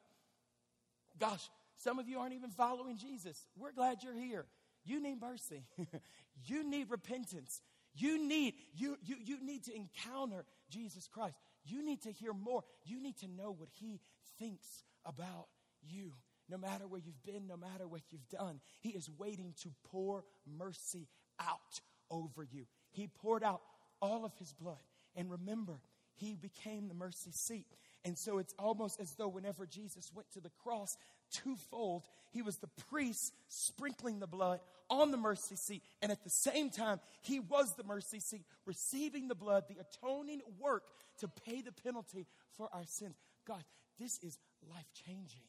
gosh, 1.19 1.49
some 1.77 1.99
of 1.99 2.09
you 2.09 2.19
aren't 2.19 2.35
even 2.35 2.51
following 2.51 2.99
Jesus. 2.99 3.47
We're 3.57 3.73
glad 3.73 4.03
you're 4.03 4.13
here. 4.13 4.45
You 4.85 5.03
need 5.03 5.19
mercy. 5.19 5.65
you 6.45 6.69
need 6.69 6.91
repentance. 6.91 7.63
You 7.95 8.29
need, 8.29 8.57
you, 8.75 8.99
you, 9.03 9.17
you 9.25 9.43
need 9.43 9.65
to 9.65 9.75
encounter 9.75 10.45
Jesus 10.69 11.09
Christ. 11.09 11.39
You 11.65 11.83
need 11.83 12.03
to 12.03 12.13
hear 12.13 12.35
more. 12.35 12.65
You 12.85 13.03
need 13.03 13.17
to 13.21 13.29
know 13.29 13.51
what 13.51 13.71
he 13.73 14.01
thinks 14.39 14.85
about 15.07 15.47
you. 15.83 16.13
No 16.51 16.59
matter 16.59 16.87
where 16.87 17.01
you've 17.01 17.23
been, 17.23 17.47
no 17.47 17.57
matter 17.57 17.87
what 17.87 18.03
you've 18.11 18.29
done, 18.29 18.61
he 18.81 18.91
is 18.91 19.09
waiting 19.19 19.55
to 19.63 19.71
pour 19.85 20.25
mercy 20.59 21.07
out 21.39 21.81
over 22.11 22.43
you. 22.43 22.67
He 22.91 23.07
poured 23.07 23.45
out 23.45 23.61
all 24.03 24.25
of 24.25 24.33
his 24.39 24.53
blood. 24.53 24.81
And 25.15 25.31
remember, 25.31 25.81
he 26.15 26.37
became 26.37 26.89
the 26.89 26.95
mercy 26.95 27.31
seat. 27.33 27.67
And 28.05 28.17
so 28.17 28.39
it's 28.39 28.55
almost 28.59 29.01
as 29.01 29.13
though 29.13 29.29
whenever 29.29 29.67
Jesus 29.67 30.11
went 30.15 30.31
to 30.33 30.41
the 30.41 30.51
cross, 30.63 30.97
twofold, 31.31 32.05
he 32.31 32.43
was 32.43 32.57
the 32.57 32.71
priest 32.89 33.33
sprinkling 33.49 34.19
the 34.19 34.27
blood 34.27 34.61
on 34.89 35.11
the 35.11 35.17
mercy 35.17 35.57
seat. 35.57 35.83
And 36.03 36.11
at 36.11 36.25
the 36.25 36.31
same 36.31 36.71
time, 36.71 37.01
he 37.23 37.41
was 37.41 37.75
the 37.75 37.85
mercy 37.85 38.21
seat, 38.21 38.45
receiving 38.67 39.29
the 39.29 39.35
blood, 39.35 39.65
the 39.69 39.77
atoning 39.81 40.41
work 40.59 40.85
to 41.19 41.29
pay 41.29 41.61
the 41.61 41.73
penalty 41.73 42.27
for 42.57 42.69
our 42.73 42.85
sins. 42.87 43.17
God, 43.47 43.63
this 43.99 44.19
is 44.23 44.39
life 44.69 44.89
changing. 45.07 45.43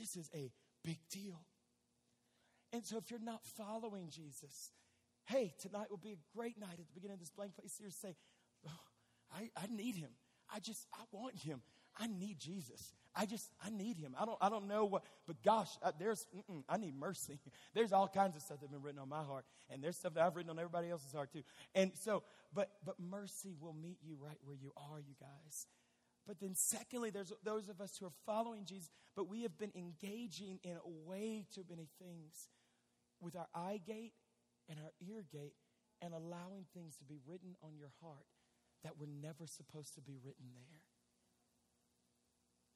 This 0.00 0.16
is 0.16 0.30
a 0.34 0.50
big 0.82 0.98
deal. 1.10 1.38
And 2.72 2.84
so 2.84 2.96
if 2.96 3.10
you're 3.10 3.20
not 3.20 3.44
following 3.44 4.08
Jesus, 4.08 4.72
hey, 5.26 5.52
tonight 5.60 5.90
will 5.90 5.98
be 5.98 6.12
a 6.12 6.36
great 6.36 6.58
night 6.58 6.78
at 6.78 6.86
the 6.86 6.94
beginning 6.94 7.14
of 7.14 7.20
this 7.20 7.30
blank 7.30 7.54
place 7.54 7.72
series. 7.72 7.96
Say, 7.96 8.16
oh, 8.66 8.70
I, 9.32 9.50
I 9.56 9.66
need 9.70 9.96
him. 9.96 10.10
I 10.52 10.58
just, 10.60 10.86
I 10.94 11.02
want 11.12 11.36
him. 11.36 11.60
I 11.98 12.06
need 12.06 12.38
Jesus. 12.38 12.94
I 13.14 13.26
just, 13.26 13.50
I 13.64 13.70
need 13.70 13.98
him. 13.98 14.14
I 14.18 14.24
don't, 14.24 14.38
I 14.40 14.48
don't 14.48 14.68
know 14.68 14.84
what, 14.84 15.02
but 15.26 15.42
gosh, 15.42 15.68
I, 15.84 15.90
there's, 15.98 16.26
I 16.68 16.76
need 16.76 16.98
mercy. 16.98 17.40
There's 17.74 17.92
all 17.92 18.08
kinds 18.08 18.36
of 18.36 18.42
stuff 18.42 18.58
that's 18.60 18.70
been 18.70 18.82
written 18.82 19.00
on 19.00 19.08
my 19.08 19.22
heart, 19.22 19.44
and 19.68 19.82
there's 19.82 19.96
stuff 19.96 20.14
that 20.14 20.24
I've 20.24 20.36
written 20.36 20.50
on 20.50 20.58
everybody 20.58 20.90
else's 20.90 21.12
heart 21.12 21.32
too. 21.32 21.42
And 21.74 21.90
so, 21.94 22.22
but, 22.54 22.70
but 22.86 22.94
mercy 23.00 23.54
will 23.60 23.74
meet 23.74 23.98
you 24.02 24.16
right 24.20 24.38
where 24.44 24.56
you 24.56 24.72
are, 24.76 25.00
you 25.00 25.14
guys. 25.18 25.66
But 26.30 26.38
then, 26.38 26.54
secondly, 26.54 27.10
there's 27.10 27.32
those 27.42 27.68
of 27.68 27.80
us 27.80 27.96
who 27.98 28.06
are 28.06 28.12
following 28.24 28.64
Jesus, 28.64 28.88
but 29.16 29.28
we 29.28 29.42
have 29.42 29.58
been 29.58 29.72
engaging 29.74 30.60
in 30.62 30.78
way 30.84 31.44
too 31.52 31.64
many 31.68 31.88
things 32.00 32.46
with 33.20 33.34
our 33.34 33.48
eye 33.52 33.80
gate 33.84 34.12
and 34.68 34.78
our 34.78 34.92
ear 35.04 35.24
gate 35.32 35.56
and 36.00 36.14
allowing 36.14 36.66
things 36.72 36.94
to 36.98 37.04
be 37.04 37.18
written 37.26 37.56
on 37.64 37.76
your 37.76 37.90
heart 38.00 38.26
that 38.84 38.96
were 38.96 39.08
never 39.08 39.48
supposed 39.48 39.94
to 39.96 40.00
be 40.00 40.18
written 40.24 40.54
there. 40.54 40.89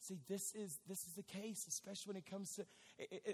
See, 0.07 0.19
this 0.29 0.55
is, 0.55 0.79
this 0.87 0.99
is 0.99 1.15
the 1.17 1.23
case, 1.23 1.65
especially 1.67 2.11
when 2.13 2.17
it 2.19 2.31
comes 2.31 2.55
to 2.57 2.67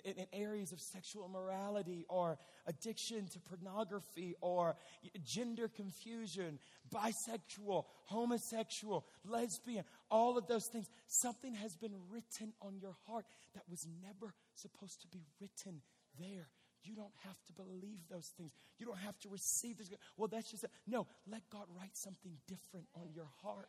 in, 0.04 0.14
in 0.14 0.26
areas 0.33 0.70
of 0.70 0.80
sexual 0.80 1.26
immorality 1.26 2.06
or 2.09 2.38
addiction 2.64 3.26
to 3.26 3.40
pornography 3.40 4.37
or 4.40 4.76
gender 5.24 5.66
confusion, 5.66 6.61
bisexual, 6.94 7.87
homosexual, 8.04 9.04
lesbian, 9.24 9.83
all 10.12 10.38
of 10.38 10.46
those 10.46 10.68
things. 10.72 10.87
Something 11.09 11.54
has 11.54 11.74
been 11.74 11.96
written 12.09 12.52
on 12.62 12.78
your 12.80 12.94
heart 13.09 13.26
that 13.54 13.64
was 13.68 13.85
never 14.00 14.33
supposed 14.54 15.00
to 15.02 15.09
be 15.09 15.24
written 15.40 15.83
there. 16.20 16.46
You 16.85 16.94
don't 16.94 17.14
have 17.24 17.37
to 17.48 17.52
believe 17.52 17.98
those 18.09 18.30
things. 18.37 18.52
You 18.78 18.87
don't 18.87 18.98
have 18.98 19.18
to 19.20 19.28
receive 19.28 19.78
this. 19.78 19.90
Well, 20.16 20.28
that's 20.28 20.52
just 20.52 20.64
a, 20.64 20.68
no. 20.87 21.09
Let 21.26 21.42
God 21.50 21.66
write 21.76 21.94
something 21.96 22.38
different 22.46 22.87
on 22.94 23.09
your 23.12 23.28
heart. 23.42 23.66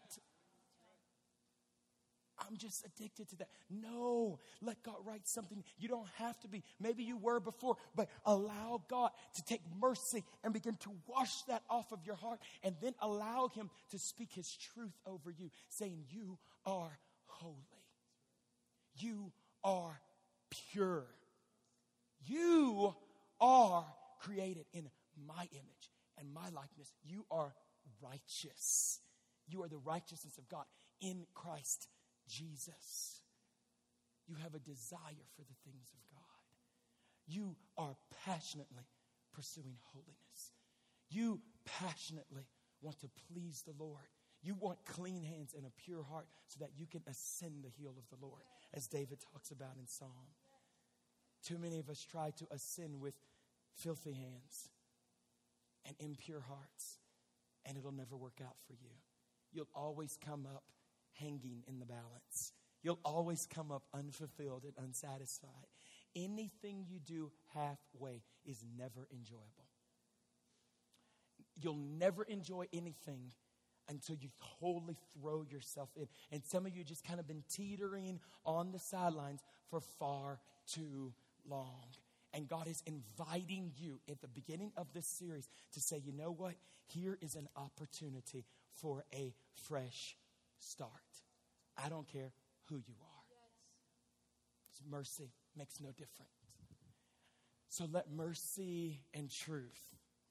I'm 2.52 2.58
just 2.58 2.86
addicted 2.86 3.30
to 3.30 3.36
that. 3.38 3.48
No, 3.70 4.40
let 4.62 4.84
God 4.84 4.96
write 5.06 5.26
something. 5.26 5.64
You 5.80 5.88
don't 5.88 6.08
have 6.18 6.38
to 6.42 6.50
be. 6.50 6.64
Maybe 6.82 7.04
you 7.04 7.16
were 7.16 7.40
before, 7.40 7.78
but 7.96 8.10
allow 8.26 8.84
God 8.90 9.12
to 9.36 9.46
take 9.46 9.62
mercy 9.80 10.26
and 10.44 10.52
begin 10.52 10.76
to 10.82 10.92
wash 11.08 11.44
that 11.44 11.64
off 11.70 11.94
of 11.94 12.00
your 12.06 12.16
heart 12.16 12.40
and 12.62 12.76
then 12.82 12.94
allow 13.00 13.48
Him 13.48 13.70
to 13.92 14.00
speak 14.00 14.34
His 14.34 14.54
truth 14.54 14.92
over 15.06 15.32
you, 15.32 15.50
saying, 15.70 16.04
You 16.10 16.38
are 16.66 17.00
holy. 17.26 17.56
You 18.96 19.32
are 19.64 20.02
pure. 20.72 21.06
You 22.26 22.94
are 23.40 23.86
created 24.20 24.66
in 24.74 24.90
my 25.26 25.48
image 25.54 25.92
and 26.20 26.34
my 26.34 26.50
likeness. 26.50 26.92
You 27.06 27.26
are 27.32 27.54
righteous. 28.02 29.00
You 29.48 29.64
are 29.64 29.70
the 29.70 29.78
righteousness 29.78 30.38
of 30.38 30.50
God 30.50 30.66
in 31.00 31.26
Christ 31.34 31.88
Jesus. 32.32 33.22
You 34.28 34.36
have 34.42 34.56
a 34.56 34.60
desire 34.60 35.28
for 35.36 35.42
the 35.42 35.70
things 35.70 35.90
of 35.94 36.00
God. 36.10 36.22
You 37.28 37.56
are 37.78 37.96
passionately 38.26 38.88
pursuing 39.34 39.76
holiness. 39.84 40.54
You 41.10 41.42
passionately 41.66 42.48
want 42.82 43.00
to 43.02 43.10
please 43.28 43.64
the 43.66 43.74
Lord. 43.78 44.08
You 44.42 44.56
want 44.56 44.80
clean 44.86 45.24
hands 45.24 45.54
and 45.56 45.66
a 45.66 45.72
pure 45.84 46.04
heart 46.04 46.28
so 46.48 46.60
that 46.62 46.72
you 46.76 46.88
can 46.88 47.02
ascend 47.08 47.64
the 47.64 47.70
hill 47.70 47.94
of 47.98 48.08
the 48.10 48.26
Lord, 48.26 48.42
as 48.74 48.88
David 48.88 49.20
talks 49.32 49.52
about 49.52 49.76
in 49.78 49.86
Psalm. 49.86 50.10
Too 51.44 51.58
many 51.58 51.80
of 51.80 51.90
us 51.90 52.06
try 52.10 52.32
to 52.38 52.48
ascend 52.52 53.00
with 53.00 53.16
filthy 53.76 54.14
hands 54.14 54.70
and 55.86 55.96
impure 56.00 56.42
hearts, 56.42 56.98
and 57.66 57.78
it'll 57.78 57.92
never 57.92 58.16
work 58.16 58.40
out 58.44 58.56
for 58.66 58.74
you. 58.74 58.90
You'll 59.52 59.70
always 59.76 60.18
come 60.24 60.48
up 60.48 60.64
hanging 61.20 61.64
in 61.68 61.80
the 61.80 61.86
balance. 61.86 62.54
You'll 62.84 63.00
always 63.06 63.46
come 63.46 63.72
up 63.72 63.84
unfulfilled 63.94 64.64
and 64.64 64.74
unsatisfied. 64.86 65.68
Anything 66.16 66.86
you 66.88 67.00
do 67.00 67.32
halfway 67.54 68.24
is 68.46 68.64
never 68.78 69.08
enjoyable. 69.14 69.70
You'll 71.56 71.76
never 71.76 72.24
enjoy 72.24 72.66
anything 72.74 73.34
until 73.88 74.16
you 74.16 74.30
wholly 74.40 74.98
throw 75.14 75.44
yourself 75.44 75.90
in. 75.96 76.08
And 76.32 76.44
some 76.46 76.66
of 76.66 76.76
you 76.76 76.84
just 76.84 77.06
kind 77.06 77.20
of 77.20 77.28
been 77.28 77.44
teetering 77.50 78.20
on 78.46 78.72
the 78.72 78.80
sidelines 78.80 79.42
for 79.70 79.82
far 79.82 80.40
too 80.68 81.14
long. 81.48 81.86
And 82.34 82.48
God 82.48 82.68
is 82.68 82.82
inviting 82.86 83.72
you 83.78 84.00
at 84.10 84.22
the 84.22 84.28
beginning 84.28 84.72
of 84.78 84.88
this 84.94 85.06
series 85.06 85.50
to 85.74 85.82
say, 85.82 86.02
you 86.04 86.14
know 86.14 86.32
what? 86.32 86.54
Here 86.88 87.18
is 87.22 87.36
an 87.36 87.50
opportunity 87.56 88.46
for 88.74 89.04
a 89.14 89.34
fresh 89.68 90.16
start. 90.62 90.90
I 91.84 91.90
don't 91.90 92.08
care 92.08 92.32
who 92.70 92.76
you 92.76 92.94
are. 93.02 93.08
Mercy 94.90 95.30
makes 95.56 95.80
no 95.80 95.90
difference. 95.90 96.32
So 97.70 97.86
let 97.92 98.12
mercy 98.12 99.02
and 99.14 99.30
truth, 99.30 99.80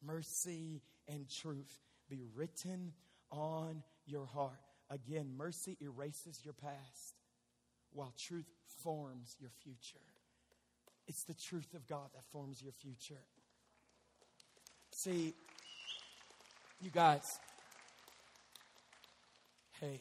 mercy 0.05 0.83
and 1.07 1.29
truth 1.29 1.79
be 2.09 2.25
written 2.35 2.93
on 3.31 3.85
your 4.07 4.27
heart. 4.27 4.59
Again, 4.91 5.31
mercy 5.37 5.77
erases 5.81 6.41
your 6.45 6.55
past 6.55 7.15
while 7.93 8.13
truth 8.19 8.49
forms 8.83 9.37
your 9.39 9.51
future. 9.63 10.05
It's 11.07 11.23
the 11.23 11.35
truth 11.35 11.75
of 11.75 11.87
God 11.87 12.11
that 12.15 12.25
forms 12.33 12.61
your 12.61 12.73
future. 12.73 13.23
See, 14.91 15.33
you 16.81 16.91
guys, 16.91 17.39
Hey, 19.81 19.99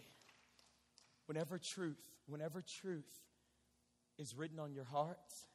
whenever 1.30 1.60
truth, 1.60 2.02
whenever 2.26 2.64
truth 2.82 3.22
is 4.18 4.36
written 4.36 4.60
on 4.60 4.74
your 4.74 4.84
hearts, 4.84 5.46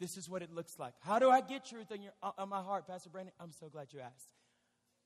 this 0.00 0.16
is 0.16 0.28
what 0.28 0.42
it 0.42 0.52
looks 0.52 0.76
like. 0.76 0.92
How 1.02 1.20
do 1.20 1.30
I 1.30 1.40
get 1.40 1.64
truth 1.64 1.92
on, 1.92 2.02
your, 2.02 2.10
uh, 2.20 2.32
on 2.36 2.48
my 2.48 2.60
heart, 2.60 2.88
Pastor 2.88 3.08
Brandon? 3.08 3.32
I'm 3.38 3.52
so 3.52 3.68
glad 3.68 3.92
you 3.92 4.00
asked. 4.00 4.28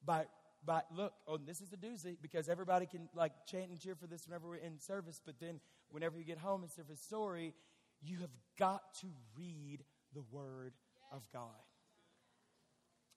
By, 0.03 0.25
by 0.65 0.81
look, 0.97 1.13
oh, 1.29 1.37
this 1.37 1.61
is 1.61 1.69
the 1.69 1.77
doozy 1.77 2.17
because 2.23 2.49
everybody 2.49 2.87
can 2.87 3.11
like 3.15 3.33
chant 3.47 3.71
and 3.71 3.79
cheer 3.79 3.95
for 3.95 4.07
this 4.07 4.27
whenever 4.27 4.49
we're 4.49 4.57
in 4.57 4.81
service, 4.81 5.21
but 5.25 5.35
then 5.39 5.61
whenever 5.91 6.17
you 6.19 6.25
get 6.25 6.39
home 6.39 6.63
and 6.63 6.73
serve 6.73 6.89
a 6.91 6.97
story, 6.97 7.53
you 8.01 8.21
have 8.21 8.33
got 8.59 8.95
to 9.03 9.09
read 9.39 9.85
the 10.15 10.23
Word 10.33 10.73
of 11.13 11.29
God. 11.35 11.51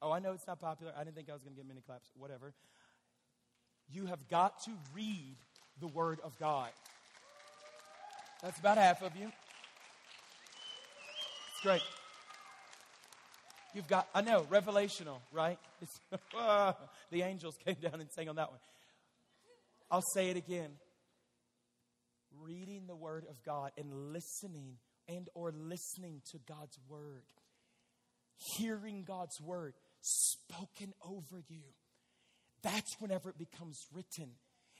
Oh, 0.01 0.11
I 0.11 0.19
know 0.19 0.33
it's 0.33 0.45
not 0.45 0.59
popular. 0.59 0.91
I 0.95 1.05
didn't 1.05 1.15
think 1.15 1.29
I 1.29 1.33
was 1.33 1.41
going 1.41 1.55
to 1.55 1.57
get 1.57 1.67
many 1.67 1.79
claps. 1.79 2.11
Whatever. 2.17 2.53
You 3.87 4.07
have 4.07 4.27
got 4.27 4.61
to 4.65 4.71
read 4.93 5.37
the 5.79 5.87
Word 5.87 6.19
of 6.23 6.37
God. 6.39 6.69
That's 8.41 8.59
about 8.59 8.77
half 8.77 9.01
of 9.01 9.15
you. 9.15 9.31
It's 11.51 11.61
great. 11.63 11.81
You've 13.73 13.87
got, 13.87 14.07
I 14.13 14.21
know, 14.21 14.43
revelational, 14.43 15.17
right? 15.31 15.59
the 17.11 17.21
angels 17.21 17.57
came 17.65 17.75
down 17.81 17.99
and 17.99 18.09
sang 18.11 18.29
on 18.29 18.37
that 18.37 18.49
one. 18.49 18.59
I'll 19.91 20.03
say 20.13 20.29
it 20.29 20.37
again. 20.37 20.71
Reading 22.41 22.83
the 22.87 22.95
Word 22.95 23.25
of 23.29 23.43
God 23.43 23.71
and 23.77 24.13
listening 24.13 24.77
and 25.07 25.29
or 25.33 25.51
listening 25.51 26.21
to 26.31 26.39
God's 26.47 26.77
Word. 26.87 27.23
Hearing 28.57 29.03
God's 29.05 29.39
Word 29.41 29.73
spoken 30.01 30.93
over 31.03 31.43
you. 31.47 31.63
That's 32.63 32.95
whenever 32.99 33.29
it 33.29 33.37
becomes 33.37 33.79
written. 33.93 34.31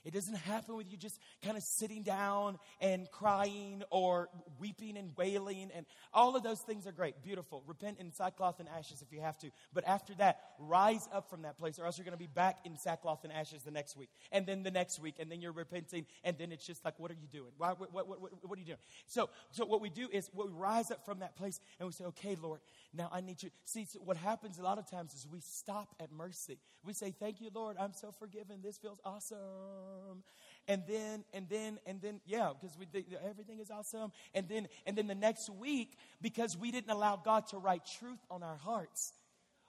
It 0.06 0.14
doesn't 0.14 0.36
happen 0.36 0.76
with 0.76 0.88
you 0.88 0.96
just 0.96 1.18
kind 1.42 1.56
of 1.56 1.64
sitting 1.64 2.04
down 2.04 2.60
and 2.80 3.10
crying 3.10 3.82
or 3.90 4.28
weeping 4.60 4.96
and 4.96 5.10
wailing. 5.16 5.72
And 5.74 5.84
all 6.14 6.36
of 6.36 6.44
those 6.44 6.60
things 6.60 6.86
are 6.86 6.92
great, 6.92 7.24
beautiful. 7.24 7.64
Repent 7.66 7.98
in 7.98 8.12
sackcloth 8.12 8.60
and 8.60 8.68
ashes 8.68 9.02
if 9.02 9.12
you 9.12 9.20
have 9.20 9.36
to. 9.38 9.50
But 9.74 9.84
after 9.84 10.14
that, 10.14 10.38
rise 10.60 11.08
up 11.12 11.28
from 11.28 11.42
that 11.42 11.58
place, 11.58 11.80
or 11.80 11.86
else 11.86 11.98
you're 11.98 12.04
going 12.04 12.12
to 12.12 12.18
be 12.18 12.28
back 12.28 12.58
in 12.64 12.76
sackcloth 12.78 13.24
and 13.24 13.32
ashes 13.32 13.64
the 13.64 13.72
next 13.72 13.96
week. 13.96 14.08
And 14.30 14.46
then 14.46 14.62
the 14.62 14.70
next 14.70 15.00
week. 15.00 15.16
And 15.18 15.28
then 15.28 15.40
you're 15.40 15.50
repenting. 15.50 16.06
And 16.22 16.38
then 16.38 16.52
it's 16.52 16.64
just 16.64 16.84
like, 16.84 16.94
what 17.00 17.10
are 17.10 17.14
you 17.20 17.26
doing? 17.26 17.50
Why, 17.58 17.70
what, 17.70 17.92
what, 17.92 18.06
what, 18.06 18.20
what 18.20 18.56
are 18.56 18.60
you 18.60 18.66
doing? 18.66 18.78
So, 19.08 19.28
so 19.50 19.66
what 19.66 19.80
we 19.80 19.90
do 19.90 20.08
is 20.12 20.30
we 20.32 20.44
rise 20.50 20.92
up 20.92 21.04
from 21.04 21.18
that 21.18 21.34
place 21.34 21.58
and 21.80 21.86
we 21.88 21.92
say, 21.92 22.04
okay, 22.04 22.36
Lord, 22.40 22.60
now 22.94 23.10
I 23.12 23.22
need 23.22 23.42
you. 23.42 23.50
See, 23.64 23.86
so 23.86 23.98
what 24.04 24.16
happens 24.16 24.60
a 24.60 24.62
lot 24.62 24.78
of 24.78 24.88
times 24.88 25.14
is 25.14 25.26
we 25.26 25.40
stop 25.40 25.96
at 25.98 26.12
mercy. 26.12 26.58
We 26.84 26.92
say, 26.92 27.10
thank 27.10 27.40
you, 27.40 27.50
Lord. 27.52 27.76
I'm 27.80 27.92
so 27.92 28.12
forgiven. 28.12 28.60
This 28.62 28.78
feels 28.78 29.00
awesome 29.04 29.95
awesome. 29.96 30.22
And 30.68 30.82
then, 30.88 31.24
and 31.32 31.48
then, 31.48 31.78
and 31.86 32.00
then, 32.00 32.20
yeah, 32.26 32.50
because 32.60 32.76
we, 32.76 32.86
everything 33.24 33.60
is 33.60 33.70
awesome. 33.70 34.10
And 34.34 34.48
then, 34.48 34.66
and 34.84 34.96
then 34.96 35.06
the 35.06 35.14
next 35.14 35.48
week, 35.48 35.96
because 36.20 36.56
we 36.56 36.72
didn't 36.72 36.90
allow 36.90 37.16
God 37.16 37.46
to 37.48 37.58
write 37.58 37.82
truth 37.98 38.18
on 38.30 38.42
our 38.42 38.56
hearts, 38.56 39.12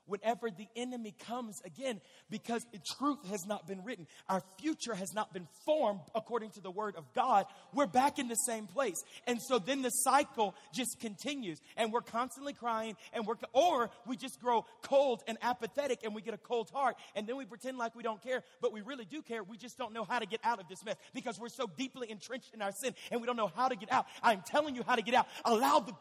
whenever 0.08 0.50
the 0.50 0.68
enemy 0.76 1.14
comes 1.28 1.62
again 1.66 2.02
because 2.30 2.66
truth 2.98 3.20
has 3.30 3.46
not 3.46 3.68
been 3.68 3.84
written. 3.84 4.08
Our 4.30 4.42
future 4.60 4.94
has 4.94 5.14
not 5.14 5.34
been 5.34 5.48
formed 5.66 6.02
according 6.16 6.52
to 6.52 6.62
the 6.62 6.72
word 6.72 6.96
of 6.96 7.14
God. 7.14 7.46
We're 7.74 7.88
back 7.88 8.20
in 8.20 8.28
the 8.28 8.36
same 8.36 8.68
place. 8.68 8.96
And 9.26 9.42
so 9.42 9.60
then 9.60 9.82
the 9.82 9.90
cycle 9.90 10.56
just 10.74 11.00
continues 11.00 11.62
and 11.76 11.92
we're 11.92 12.02
constantly 12.02 12.54
crying 12.54 12.96
and 13.14 13.26
we're, 13.26 13.36
or 13.54 13.90
we 14.06 14.18
just 14.18 14.40
grow 14.40 14.66
cold 14.82 15.24
and 15.28 15.38
apathetic 15.42 16.04
and 16.04 16.16
we 16.16 16.22
get 16.22 16.34
a 16.34 16.38
cold 16.38 16.70
heart 16.74 16.96
and 17.16 17.28
then 17.28 17.38
we 17.38 17.46
pretend 17.46 17.78
like 17.78 17.96
we 17.96 18.04
don't 18.04 18.22
care, 18.22 18.44
but 18.62 18.72
we 18.72 18.82
really 18.82 19.06
do 19.06 19.22
care. 19.22 19.44
We 19.44 19.58
just 19.58 19.78
don't 19.78 19.94
know 19.94 20.04
how 20.04 20.20
to 20.20 20.26
get 20.26 20.40
out 20.44 20.60
of 20.60 20.68
this 20.68 20.84
mess 20.86 20.96
because 21.14 21.40
we're 21.40 21.50
so 21.50 21.70
deeply 21.78 22.10
entrenched 22.10 22.54
in 22.54 22.62
our 22.62 22.72
sin 22.72 22.94
and 23.12 23.22
we 23.22 23.28
don't 23.28 23.38
know 23.38 23.52
how 23.56 23.68
to 23.68 23.76
get 23.76 23.92
out. 23.92 24.06
I'm 24.24 24.42
telling 24.46 24.76
you 24.76 24.84
how 24.84 24.96
to 24.96 25.02
get 25.02 25.14
out. 25.14 25.28
Allow 25.46 25.80
the, 25.80 25.94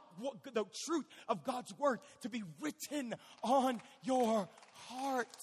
the 0.53 0.65
truth 0.85 1.07
of 1.29 1.45
God's 1.45 1.77
word 1.79 2.01
to 2.23 2.29
be 2.29 2.43
written 2.61 3.15
on 3.43 3.81
your 4.07 4.49
heart. 4.73 5.37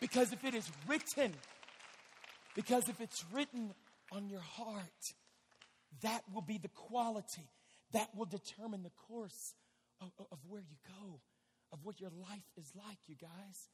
Because 0.00 0.32
if 0.32 0.44
it 0.44 0.54
is 0.54 0.68
written, 0.88 1.32
because 2.54 2.88
if 2.88 3.00
it's 3.00 3.24
written 3.32 3.72
on 4.10 4.28
your 4.28 4.40
heart, 4.40 5.14
that 6.02 6.22
will 6.34 6.42
be 6.42 6.58
the 6.58 6.68
quality 6.68 7.48
that 7.92 8.08
will 8.16 8.26
determine 8.26 8.82
the 8.82 8.92
course 9.08 9.54
of, 10.00 10.10
of, 10.30 10.38
where 10.48 10.60
you 10.60 10.76
go, 10.86 11.20
of 11.72 11.84
what 11.84 12.00
your 12.00 12.10
life 12.10 12.50
is 12.56 12.72
like, 12.74 12.98
you 13.06 13.14
guys. 13.20 13.68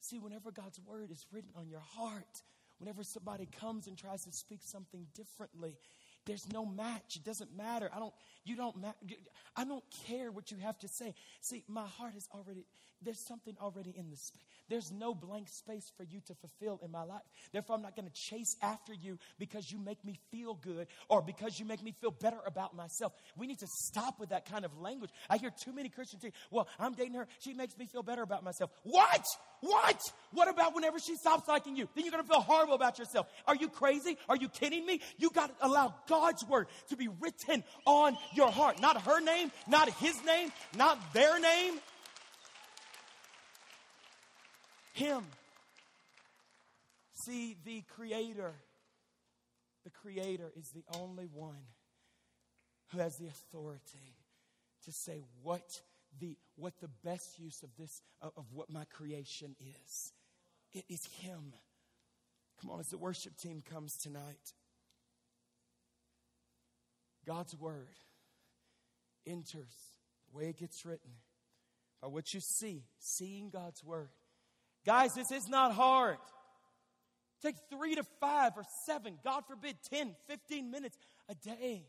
See, 0.00 0.18
whenever 0.18 0.50
God's 0.50 0.80
word 0.80 1.10
is 1.10 1.24
written 1.32 1.50
on 1.56 1.68
your 1.68 1.82
heart, 1.96 2.42
whenever 2.78 3.02
somebody 3.02 3.46
comes 3.60 3.86
and 3.86 3.96
tries 3.96 4.24
to 4.24 4.32
speak 4.32 4.60
something 4.62 5.06
differently, 5.14 5.76
there's 6.26 6.50
no 6.52 6.64
match. 6.64 7.16
It 7.16 7.24
doesn't 7.24 7.56
matter. 7.56 7.90
I 7.94 7.98
don't, 7.98 8.14
you 8.48 8.56
don't, 8.56 8.80
ma- 8.80 8.92
I 9.56 9.64
don't 9.64 9.84
care 10.06 10.30
what 10.30 10.50
you 10.50 10.58
have 10.58 10.78
to 10.78 10.88
say. 10.88 11.14
See, 11.40 11.64
my 11.68 11.86
heart 11.86 12.14
is 12.16 12.28
already, 12.34 12.64
there's 13.02 13.24
something 13.26 13.54
already 13.60 13.94
in 13.96 14.10
the 14.10 14.16
space. 14.16 14.42
There's 14.68 14.92
no 14.92 15.14
blank 15.14 15.48
space 15.48 15.90
for 15.96 16.02
you 16.04 16.20
to 16.26 16.34
fulfill 16.34 16.78
in 16.84 16.90
my 16.90 17.02
life. 17.02 17.22
Therefore, 17.52 17.76
I'm 17.76 17.82
not 17.82 17.96
going 17.96 18.06
to 18.06 18.14
chase 18.14 18.54
after 18.60 18.92
you 18.92 19.18
because 19.38 19.72
you 19.72 19.78
make 19.78 20.04
me 20.04 20.18
feel 20.30 20.54
good 20.54 20.88
or 21.08 21.22
because 21.22 21.58
you 21.58 21.64
make 21.64 21.82
me 21.82 21.94
feel 22.00 22.10
better 22.10 22.38
about 22.46 22.76
myself. 22.76 23.14
We 23.36 23.46
need 23.46 23.60
to 23.60 23.66
stop 23.66 24.20
with 24.20 24.28
that 24.28 24.44
kind 24.44 24.64
of 24.64 24.76
language. 24.78 25.10
I 25.30 25.38
hear 25.38 25.50
too 25.64 25.72
many 25.72 25.88
Christians 25.88 26.22
say, 26.22 26.32
well, 26.50 26.68
I'm 26.78 26.92
dating 26.92 27.14
her. 27.14 27.26
She 27.38 27.54
makes 27.54 27.78
me 27.78 27.86
feel 27.86 28.02
better 28.02 28.22
about 28.22 28.44
myself. 28.44 28.70
What? 28.82 29.24
What? 29.60 30.00
What 30.32 30.48
about 30.48 30.74
whenever 30.74 30.98
she 30.98 31.16
stops 31.16 31.48
liking 31.48 31.74
you? 31.74 31.88
Then 31.94 32.04
you're 32.04 32.12
going 32.12 32.22
to 32.22 32.28
feel 32.28 32.40
horrible 32.40 32.74
about 32.74 32.98
yourself. 32.98 33.26
Are 33.46 33.56
you 33.56 33.68
crazy? 33.68 34.18
Are 34.28 34.36
you 34.36 34.48
kidding 34.48 34.84
me? 34.84 35.00
You 35.16 35.30
got 35.30 35.58
to 35.58 35.66
allow 35.66 35.94
God's 36.08 36.44
word 36.44 36.66
to 36.90 36.96
be 36.96 37.08
written 37.20 37.64
on 37.86 38.16
your 38.38 38.50
heart. 38.50 38.80
Not 38.80 39.02
her 39.02 39.20
name, 39.20 39.52
not 39.66 39.90
his 39.90 40.24
name, 40.24 40.50
not 40.74 41.12
their 41.12 41.38
name. 41.38 41.74
Him. 44.94 45.24
See, 47.12 47.56
the 47.64 47.82
Creator, 47.82 48.54
the 49.84 49.90
Creator 49.90 50.50
is 50.56 50.70
the 50.70 50.84
only 50.98 51.26
one 51.26 51.66
who 52.92 52.98
has 52.98 53.16
the 53.16 53.26
authority 53.26 54.16
to 54.84 54.92
say 54.92 55.20
what 55.42 55.82
the 56.18 56.36
what 56.56 56.72
the 56.80 56.88
best 57.04 57.38
use 57.38 57.62
of 57.62 57.68
this 57.78 58.02
of, 58.22 58.32
of 58.36 58.46
what 58.52 58.70
my 58.70 58.84
creation 58.84 59.54
is. 59.60 60.12
It 60.72 60.84
is 60.88 61.04
Him. 61.20 61.52
Come 62.60 62.70
on, 62.70 62.80
as 62.80 62.88
the 62.88 62.98
worship 62.98 63.36
team 63.36 63.62
comes 63.68 63.96
tonight, 63.96 64.52
God's 67.26 67.54
word 67.56 67.98
enters 69.28 69.74
the 70.30 70.38
way 70.38 70.48
it 70.48 70.58
gets 70.58 70.84
written 70.84 71.10
by 72.00 72.08
what 72.08 72.32
you 72.32 72.40
see, 72.40 72.84
seeing 72.98 73.50
God's 73.50 73.84
word. 73.84 74.10
Guys, 74.86 75.14
this 75.14 75.30
is 75.30 75.48
not 75.48 75.74
hard. 75.74 76.18
Take 77.42 77.56
three 77.70 77.94
to 77.94 78.04
five 78.20 78.52
or 78.56 78.64
seven, 78.86 79.18
God 79.22 79.44
forbid, 79.46 79.76
10, 79.92 80.14
15 80.26 80.70
minutes 80.70 80.96
a 81.28 81.34
day 81.34 81.84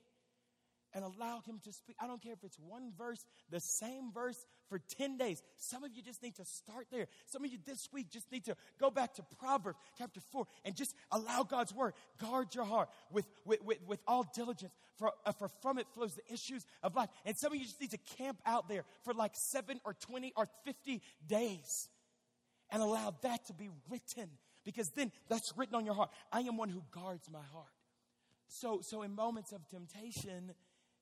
and 0.94 1.04
allow 1.04 1.42
Him 1.46 1.60
to 1.64 1.74
speak. 1.74 1.96
I 2.00 2.08
don't 2.08 2.22
care 2.22 2.34
if 2.34 2.44
it's 2.44 2.58
one 2.60 2.92
verse, 2.98 3.26
the 3.50 3.60
same 3.60 4.12
verse 4.14 4.46
for 4.68 4.80
10 4.80 5.18
days. 5.18 5.42
Some 5.58 5.84
of 5.84 5.92
you 5.94 6.02
just 6.02 6.22
need 6.24 6.36
to 6.36 6.46
start 6.46 6.88
there. 6.92 7.08
Some 7.26 7.44
of 7.44 7.52
you 7.52 7.58
this 7.66 7.90
week 7.92 8.10
just 8.10 8.32
need 8.32 8.46
to 8.46 8.56
go 8.80 8.90
back 8.90 9.14
to 9.16 9.24
Proverbs 9.40 9.78
chapter 9.98 10.20
4 10.20 10.46
and 10.66 10.76
just 10.76 10.96
allow 11.12 11.44
God's 11.44 11.74
word. 11.74 11.94
Guard 12.18 12.54
your 12.56 12.66
heart 12.66 12.90
with, 13.12 13.26
with, 13.46 13.64
with, 13.64 13.80
with 13.88 14.00
all 14.08 14.26
diligence, 14.34 14.74
for, 14.98 15.12
uh, 15.26 15.32
for 15.32 15.48
from 15.62 15.78
it 15.78 15.88
flows 15.94 16.16
the 16.16 16.34
issues 16.34 16.66
of 16.84 16.96
life. 16.96 17.10
And 17.26 17.38
some 17.38 17.52
of 17.52 17.58
you 17.58 17.66
just 17.66 17.82
need 17.82 17.92
to 17.92 18.00
camp 18.18 18.40
out 18.46 18.68
there 18.68 18.84
for 19.04 19.14
like 19.14 19.32
seven 19.36 19.80
or 19.86 19.94
20 19.94 20.34
or 20.36 20.48
50 20.66 21.02
days 21.28 21.90
and 22.72 22.82
allow 22.82 23.16
that 23.22 23.46
to 23.48 23.54
be 23.54 23.70
written 23.90 24.30
because 24.64 24.90
then 24.90 25.12
that's 25.28 25.54
written 25.58 25.76
on 25.76 25.86
your 25.86 25.96
heart. 25.96 26.10
I 26.32 26.42
am 26.42 26.58
one 26.58 26.70
who 26.70 26.84
guards 26.92 27.30
my 27.32 27.42
heart. 27.54 27.66
So, 28.48 28.82
so 28.82 29.04
in 29.04 29.16
moments 29.16 29.52
of 29.52 29.68
temptation, 29.70 30.54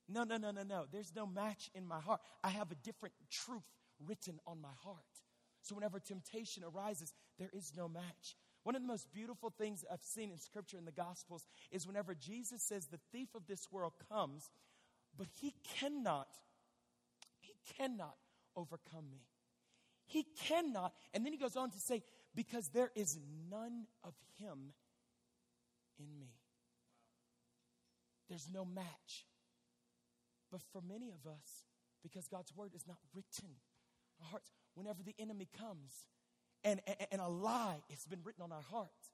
no, 0.08 0.24
no, 0.24 0.36
no, 0.36 0.50
no, 0.50 0.62
no. 0.62 0.86
There's 0.90 1.12
no 1.14 1.26
match 1.26 1.70
in 1.74 1.86
my 1.86 2.00
heart. 2.00 2.20
I 2.42 2.50
have 2.50 2.70
a 2.72 2.76
different 2.76 3.14
truth 3.30 3.62
written 4.06 4.40
on 4.46 4.60
my 4.60 4.72
heart. 4.82 4.96
So 5.62 5.74
whenever 5.74 6.00
temptation 6.00 6.64
arises, 6.64 7.12
there 7.38 7.50
is 7.52 7.72
no 7.76 7.88
match. 7.88 8.36
One 8.62 8.74
of 8.74 8.82
the 8.82 8.88
most 8.88 9.12
beautiful 9.12 9.50
things 9.50 9.84
I've 9.90 10.02
seen 10.02 10.30
in 10.30 10.38
Scripture 10.38 10.78
in 10.78 10.84
the 10.84 10.92
Gospels 10.92 11.46
is 11.70 11.86
whenever 11.86 12.14
Jesus 12.14 12.62
says, 12.62 12.86
The 12.86 13.00
thief 13.12 13.28
of 13.34 13.46
this 13.46 13.70
world 13.70 13.92
comes, 14.08 14.50
but 15.16 15.26
he 15.40 15.54
cannot, 15.78 16.28
he 17.40 17.54
cannot 17.76 18.16
overcome 18.56 19.10
me. 19.10 19.26
He 20.06 20.24
cannot. 20.46 20.94
And 21.12 21.24
then 21.24 21.32
he 21.32 21.38
goes 21.38 21.56
on 21.56 21.70
to 21.70 21.78
say, 21.78 22.02
Because 22.34 22.68
there 22.68 22.90
is 22.94 23.18
none 23.50 23.86
of 24.02 24.14
him 24.38 24.72
in 25.98 26.18
me. 26.18 26.32
There's 28.28 28.48
no 28.52 28.64
match. 28.64 29.26
But 30.50 30.62
for 30.72 30.80
many 30.80 31.10
of 31.10 31.30
us, 31.30 31.64
because 32.02 32.26
God's 32.28 32.54
word 32.54 32.74
is 32.74 32.86
not 32.86 32.98
written, 33.14 33.56
our 34.20 34.26
hearts, 34.30 34.50
whenever 34.74 35.02
the 35.02 35.14
enemy 35.18 35.48
comes 35.58 36.06
and, 36.64 36.80
and, 36.86 36.96
and 37.12 37.20
a 37.20 37.28
lie 37.28 37.78
has 37.90 38.04
been 38.06 38.20
written 38.24 38.42
on 38.42 38.52
our 38.52 38.62
hearts, 38.70 39.12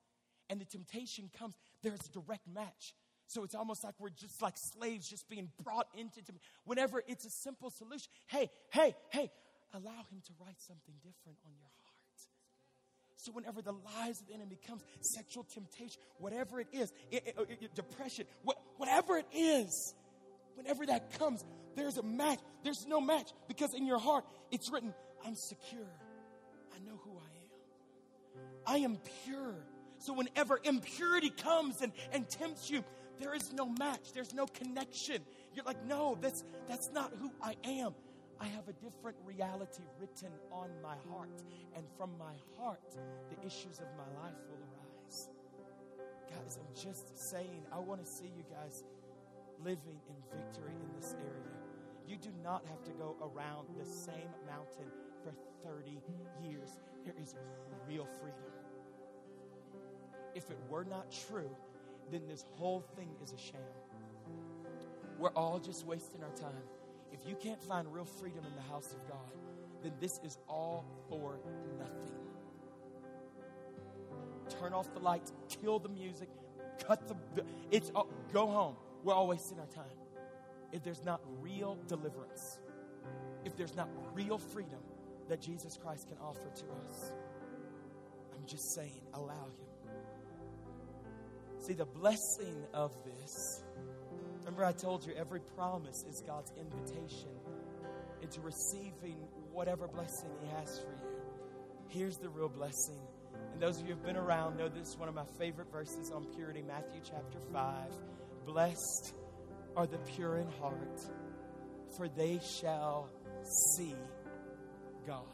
and 0.51 0.61
the 0.61 0.65
temptation 0.65 1.31
comes, 1.39 1.55
there's 1.83 2.01
a 2.07 2.13
direct 2.13 2.47
match. 2.47 2.95
So 3.27 3.43
it's 3.43 3.55
almost 3.55 3.83
like 3.83 3.95
we're 3.99 4.11
just 4.11 4.43
like 4.43 4.55
slaves 4.57 5.09
just 5.09 5.29
being 5.29 5.51
brought 5.63 5.89
into 5.97 6.23
tem- 6.23 6.39
whenever 6.65 7.03
it's 7.07 7.25
a 7.25 7.31
simple 7.31 7.71
solution. 7.71 8.09
Hey, 8.27 8.51
hey, 8.71 8.95
hey, 9.11 9.31
allow 9.73 10.05
him 10.11 10.21
to 10.27 10.33
write 10.41 10.61
something 10.61 10.95
different 11.03 11.39
on 11.47 11.53
your 11.57 11.71
heart. 11.83 11.95
So 13.17 13.33
whenever 13.33 13.63
the 13.63 13.73
lies 13.73 14.21
of 14.21 14.27
the 14.27 14.35
enemy 14.35 14.59
comes, 14.67 14.83
sexual 15.01 15.45
temptation, 15.45 15.99
whatever 16.19 16.61
it 16.61 16.67
is, 16.73 16.93
it, 17.11 17.23
it, 17.27 17.59
it, 17.63 17.75
depression, 17.75 18.27
what, 18.43 18.59
whatever 18.77 19.17
it 19.17 19.27
is, 19.33 19.95
whenever 20.57 20.87
that 20.87 21.19
comes, 21.19 21.45
there's 21.77 21.99
a 21.99 22.03
match. 22.03 22.39
There's 22.63 22.87
no 22.87 23.01
match 23.01 23.33
because 23.49 23.75
in 23.75 23.87
your 23.87 23.99
heart 23.99 24.25
it's 24.51 24.71
written, 24.71 24.95
I'm 25.25 25.35
secure. 25.35 25.89
I 26.75 26.79
know 26.87 26.99
who 27.05 27.11
I 27.13 28.75
am. 28.75 28.81
I 28.83 28.85
am 28.85 28.99
pure. 29.25 29.55
So 29.99 30.13
whenever 30.13 30.61
impurity 30.65 31.31
comes 31.31 31.81
and, 31.83 31.93
and 32.13 32.29
tempts 32.29 32.71
you, 32.71 32.85
there 33.21 33.35
is 33.35 33.53
no 33.53 33.67
match. 33.67 34.13
There's 34.13 34.35
no 34.35 34.47
connection. 34.47 35.23
You're 35.55 35.65
like, 35.65 35.85
no, 35.87 36.19
that's 36.21 36.45
that's 36.69 36.91
not 36.93 37.13
who 37.21 37.31
I 37.43 37.55
am. 37.65 37.95
I 38.41 38.47
have 38.47 38.69
a 38.69 38.73
different 38.73 39.17
reality 39.25 39.85
written 40.01 40.33
on 40.51 40.69
my 40.83 40.97
heart. 41.11 41.31
And 41.77 41.85
from 41.97 42.11
my 42.19 42.35
heart, 42.59 42.81
the 43.31 43.47
issues 43.47 43.79
of 43.79 43.87
my 43.97 44.23
life 44.23 44.35
will 44.51 44.59
arise. 44.59 45.29
Guys, 46.29 46.59
I'm 46.59 46.75
just 46.75 47.31
saying, 47.31 47.63
I 47.73 47.79
want 47.79 48.05
to 48.05 48.11
see 48.11 48.31
you 48.37 48.45
guys 48.51 48.83
living 49.65 49.99
in 50.09 50.39
victory 50.39 50.73
in 50.73 51.01
this 51.01 51.17
area. 51.19 51.55
You 52.07 52.17
do 52.19 52.31
not 52.43 52.65
have 52.67 52.85
to 52.85 52.91
go 52.93 53.17
around 53.23 53.69
the 53.79 53.87
same 53.87 54.31
mountain 54.47 54.87
for 55.23 55.33
30 55.67 55.99
years. 56.43 56.79
There 57.05 57.15
is 57.21 57.35
real 57.89 58.07
freedom. 58.21 58.39
If 60.35 60.51
it 60.51 60.59
were 60.69 60.85
not 60.85 61.11
true, 61.29 61.51
then 62.11 62.23
this 62.29 62.45
whole 62.59 62.85
thing 62.97 63.09
is 63.23 63.33
a 63.33 63.39
sham. 63.39 63.61
We're 65.19 65.31
all 65.31 65.59
just 65.59 65.87
wasting 65.87 66.23
our 66.23 66.31
time. 66.31 66.63
If 67.13 67.21
you 67.27 67.37
can't 67.37 67.63
find 67.63 67.91
real 67.93 68.05
freedom 68.05 68.45
in 68.45 68.55
the 68.55 68.69
house 68.69 68.93
of 68.93 69.09
God, 69.09 69.33
then 69.83 69.93
this 70.01 70.21
is 70.25 70.39
all 70.49 70.85
for 71.09 71.39
nothing. 71.79 72.19
Turn 74.61 74.73
off 74.75 74.93
the 74.93 75.01
lights, 75.01 75.33
kill 75.49 75.79
the 75.79 75.89
music, 75.89 76.29
cut 76.87 77.07
the. 77.09 77.15
It's 77.71 77.91
all, 77.95 78.09
go 78.33 78.47
home. 78.47 78.77
We're 79.05 79.15
all 79.15 79.29
wasting 79.29 79.61
our 79.61 79.67
time. 79.67 79.85
If 80.73 80.83
there's 80.83 81.05
not 81.05 81.21
real 81.41 81.79
deliverance, 81.87 82.59
if 83.45 83.55
there's 83.55 83.77
not 83.77 83.91
real 84.15 84.39
freedom 84.39 84.81
that 85.29 85.43
Jesus 85.43 85.77
Christ 85.77 86.09
can 86.09 86.17
offer 86.19 86.49
to 86.49 86.65
us, 86.89 87.13
I'm 88.35 88.47
just 88.47 88.75
saying, 88.75 89.03
allow 89.13 89.45
Him. 89.45 89.91
See, 91.59 91.75
the 91.75 91.85
blessing 91.85 92.65
of 92.73 92.93
this, 93.05 93.63
remember 94.39 94.65
I 94.65 94.73
told 94.73 95.07
you 95.07 95.13
every 95.15 95.41
promise 95.55 96.05
is 96.09 96.23
God's 96.27 96.53
invitation 96.59 97.29
into 98.23 98.41
receiving 98.41 99.19
whatever 99.53 99.87
blessing 99.87 100.31
He 100.41 100.49
has 100.57 100.79
for 100.79 100.89
you. 100.89 101.11
Here's 101.89 102.17
the 102.17 102.31
real 102.31 102.49
blessing. 102.49 103.01
And 103.53 103.61
those 103.61 103.81
of 103.81 103.87
you 103.87 103.95
who 103.95 103.99
have 103.99 104.07
been 104.07 104.17
around 104.17 104.57
know 104.57 104.69
this 104.71 104.89
is 104.89 104.97
one 104.97 105.11
of 105.11 105.15
my 105.15 105.27
favorite 105.39 105.71
verses 105.71 106.11
on 106.11 106.25
purity, 106.35 106.63
Matthew 106.67 107.01
chapter 107.05 107.39
5. 107.53 107.93
Blessed 108.45 109.15
are 109.77 109.87
the 109.87 109.99
pure 109.99 110.39
in 110.39 110.49
heart, 110.61 111.01
for 111.97 112.09
they 112.09 112.41
shall 112.59 113.09
see 113.77 113.95
God. 115.07 115.25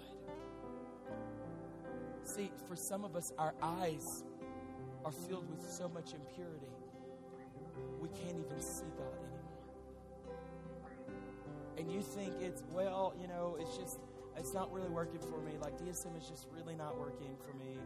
See, 2.22 2.50
for 2.68 2.76
some 2.76 3.04
of 3.04 3.16
us, 3.16 3.32
our 3.38 3.54
eyes 3.62 4.24
are 5.04 5.12
filled 5.12 5.50
with 5.50 5.62
so 5.68 5.88
much 5.88 6.12
impurity, 6.12 6.66
we 8.00 8.08
can't 8.08 8.38
even 8.38 8.60
see 8.60 8.86
God 8.96 9.14
anymore. 9.18 9.40
And 11.78 11.90
you 11.90 12.02
think 12.02 12.34
it's, 12.40 12.62
well, 12.72 13.14
you 13.20 13.26
know, 13.26 13.56
it's 13.58 13.76
just, 13.76 13.98
it's 14.36 14.52
not 14.52 14.72
really 14.72 14.90
working 14.90 15.20
for 15.20 15.40
me. 15.40 15.52
Like 15.60 15.78
DSM 15.78 16.16
is 16.16 16.28
just 16.28 16.46
really 16.54 16.76
not 16.76 16.98
working 16.98 17.36
for 17.38 17.56
me. 17.56 17.78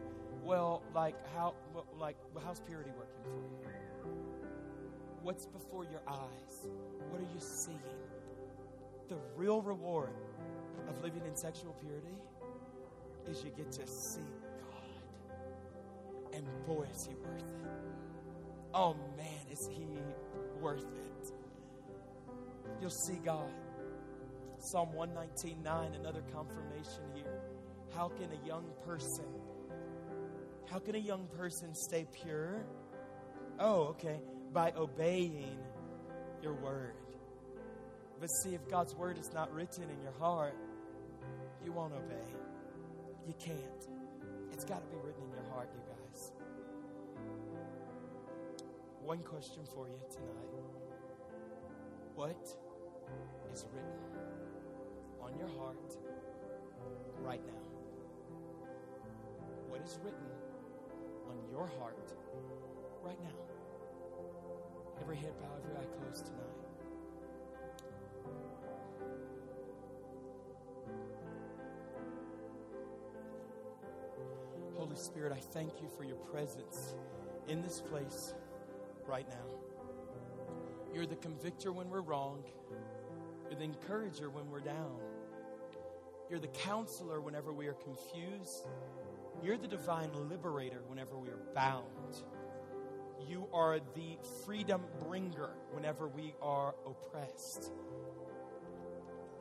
Well, 0.43 0.83
like 0.93 1.15
how, 1.33 1.55
like 1.97 2.17
how's 2.43 2.59
purity 2.59 2.91
working 2.97 3.23
for 3.23 3.69
you? 3.69 3.74
What's 5.25 5.47
before 5.47 5.85
your 5.85 6.03
eyes? 6.07 6.67
What 7.09 7.19
are 7.19 7.33
you 7.33 7.39
seeing? 7.39 7.79
The 9.09 9.17
real 9.35 9.59
reward 9.59 10.13
of 10.87 11.01
living 11.01 11.23
in 11.25 11.35
sexual 11.35 11.75
purity 11.81 12.15
is 13.27 13.43
you 13.43 13.49
get 13.57 13.71
to 13.71 13.87
see 13.87 14.21
God. 14.61 15.41
and 16.31 16.45
boy, 16.67 16.85
is 16.93 17.07
he 17.07 17.15
worth 17.15 17.39
it. 17.39 17.69
Oh 18.71 18.95
man, 19.17 19.51
is 19.51 19.67
he 19.67 19.87
worth 20.61 20.83
it. 20.83 21.31
You'll 22.79 22.91
see 22.91 23.19
God. 23.25 23.51
Psalm 24.59 24.89
119.9, 24.95 25.95
another 25.99 26.21
confirmation 26.31 27.01
here. 27.15 27.41
How 27.95 28.09
can 28.09 28.29
a 28.31 28.47
young 28.47 28.65
person, 28.85 29.25
how 30.69 30.77
can 30.77 30.93
a 30.93 30.99
young 30.99 31.25
person 31.35 31.73
stay 31.73 32.05
pure? 32.13 32.63
Oh, 33.57 33.85
okay. 33.85 34.19
By 34.55 34.71
obeying 34.75 35.59
your 36.41 36.53
word. 36.53 36.95
But 38.19 38.27
see, 38.41 38.55
if 38.55 38.67
God's 38.67 38.95
word 38.95 39.19
is 39.19 39.31
not 39.33 39.53
written 39.53 39.83
in 39.83 40.01
your 40.01 40.13
heart, 40.13 40.55
you 41.63 41.71
won't 41.71 41.93
obey. 41.93 42.31
You 43.27 43.35
can't. 43.37 43.87
It's 44.51 44.65
got 44.65 44.81
to 44.81 44.87
be 44.87 44.97
written 45.05 45.21
in 45.25 45.31
your 45.31 45.53
heart, 45.53 45.69
you 45.75 45.81
guys 45.81 45.95
one 49.05 49.19
question 49.19 49.61
for 49.75 49.87
you 49.87 49.99
tonight. 50.09 50.65
What 52.15 52.47
is 53.53 53.65
written 53.71 53.99
on 55.21 55.37
your 55.37 55.47
heart 55.59 55.93
right 57.21 57.41
now? 57.45 57.61
What 59.69 59.81
is 59.85 59.99
written 60.03 60.25
on 61.29 61.37
your 61.51 61.67
heart 61.79 62.11
right 63.03 63.21
now? 63.21 63.54
Every 65.01 65.17
head 65.17 65.33
bowed, 65.41 65.61
every 65.63 65.77
eye 65.77 65.89
closed 65.99 66.25
tonight. 66.25 66.41
Holy 74.77 74.95
Spirit, 74.95 75.31
I 75.31 75.39
thank 75.39 75.81
you 75.81 75.87
for 75.97 76.03
your 76.03 76.17
presence 76.17 76.95
in 77.47 77.61
this 77.61 77.81
place 77.81 78.33
right 79.07 79.27
now. 79.27 79.45
You're 80.93 81.05
the 81.05 81.15
convictor 81.15 81.71
when 81.71 81.89
we're 81.89 82.01
wrong, 82.01 82.43
you're 83.49 83.57
the 83.57 83.65
encourager 83.65 84.29
when 84.29 84.49
we're 84.49 84.61
down, 84.61 84.99
you're 86.29 86.39
the 86.39 86.47
counselor 86.47 87.19
whenever 87.21 87.51
we 87.51 87.67
are 87.67 87.73
confused, 87.73 88.67
you're 89.43 89.57
the 89.57 89.67
divine 89.67 90.11
liberator 90.29 90.81
whenever 90.87 91.17
we 91.17 91.29
are 91.29 91.41
bound. 91.53 91.85
You 93.27 93.47
are 93.53 93.79
the 93.95 94.17
freedom 94.45 94.81
bringer 95.07 95.49
whenever 95.71 96.07
we 96.07 96.33
are 96.41 96.75
oppressed. 96.85 97.71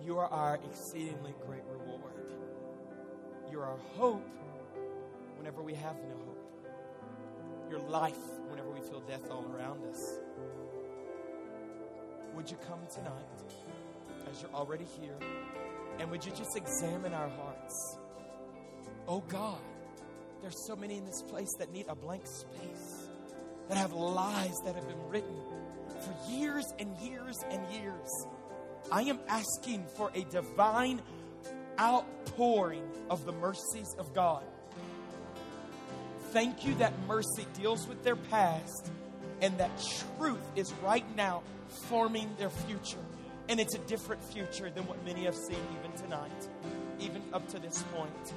You 0.03 0.19
are 0.19 0.29
our 0.29 0.59
exceedingly 0.65 1.35
great 1.47 1.63
reward. 1.71 2.31
You're 3.51 3.65
our 3.65 3.79
hope 3.97 4.27
whenever 5.37 5.63
we 5.63 5.75
have 5.75 5.97
no 5.97 6.17
hope. 6.27 6.71
Your 7.71 7.81
life 7.81 8.19
whenever 8.49 8.71
we 8.71 8.81
feel 8.81 9.01
death 9.01 9.31
all 9.31 9.47
around 9.55 9.85
us. 9.87 10.19
Would 12.35 12.51
you 12.51 12.57
come 12.69 12.81
tonight 12.93 13.13
as 14.31 14.43
you're 14.43 14.55
already 14.55 14.87
here? 15.01 15.17
And 15.99 16.11
would 16.11 16.25
you 16.25 16.33
just 16.33 16.57
examine 16.57 17.15
our 17.15 17.29
hearts? 17.29 17.99
Oh 19.07 19.21
God, 19.29 19.61
there's 20.43 20.67
so 20.67 20.75
many 20.75 20.99
in 20.99 21.07
this 21.07 21.23
place 21.23 21.55
that 21.59 21.73
need 21.73 21.87
a 21.89 21.95
blank 21.95 22.27
space, 22.27 22.94
that 23.69 23.79
have 23.79 23.93
lies 23.93 24.55
that 24.65 24.75
have 24.75 24.87
been 24.87 25.09
written 25.09 25.37
for 25.89 26.31
years 26.31 26.65
and 26.79 26.97
years 26.99 27.37
and 27.51 27.61
years. 27.73 28.27
I 28.93 29.03
am 29.03 29.19
asking 29.29 29.87
for 29.97 30.11
a 30.15 30.25
divine 30.25 31.01
outpouring 31.81 32.89
of 33.11 33.25
the 33.25 33.33
mercies 33.33 33.95
of 33.99 34.15
God 34.15 34.45
thank 36.35 36.67
you 36.67 36.75
that 36.75 36.93
mercy 37.07 37.47
deals 37.55 37.87
with 37.87 38.03
their 38.03 38.17
past 38.17 38.91
and 39.41 39.57
that 39.57 39.71
truth 40.19 40.43
is 40.57 40.73
right 40.83 41.05
now 41.17 41.45
forming 41.69 42.29
their 42.39 42.51
future. 42.51 42.99
And 43.49 43.61
it's 43.61 43.77
a 43.77 43.79
different 43.79 44.21
future 44.21 44.69
than 44.69 44.85
what 44.89 45.03
many 45.05 45.27
have 45.27 45.37
seen 45.37 45.61
even 45.79 45.97
tonight, 45.97 46.49
even 46.99 47.23
up 47.33 47.47
to 47.51 47.61
this 47.61 47.85
point. 47.95 48.33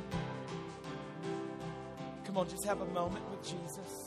Come 2.26 2.38
on, 2.38 2.48
just 2.48 2.66
have 2.66 2.82
a 2.82 2.86
moment 2.86 3.28
with 3.32 3.42
Jesus. 3.44 4.07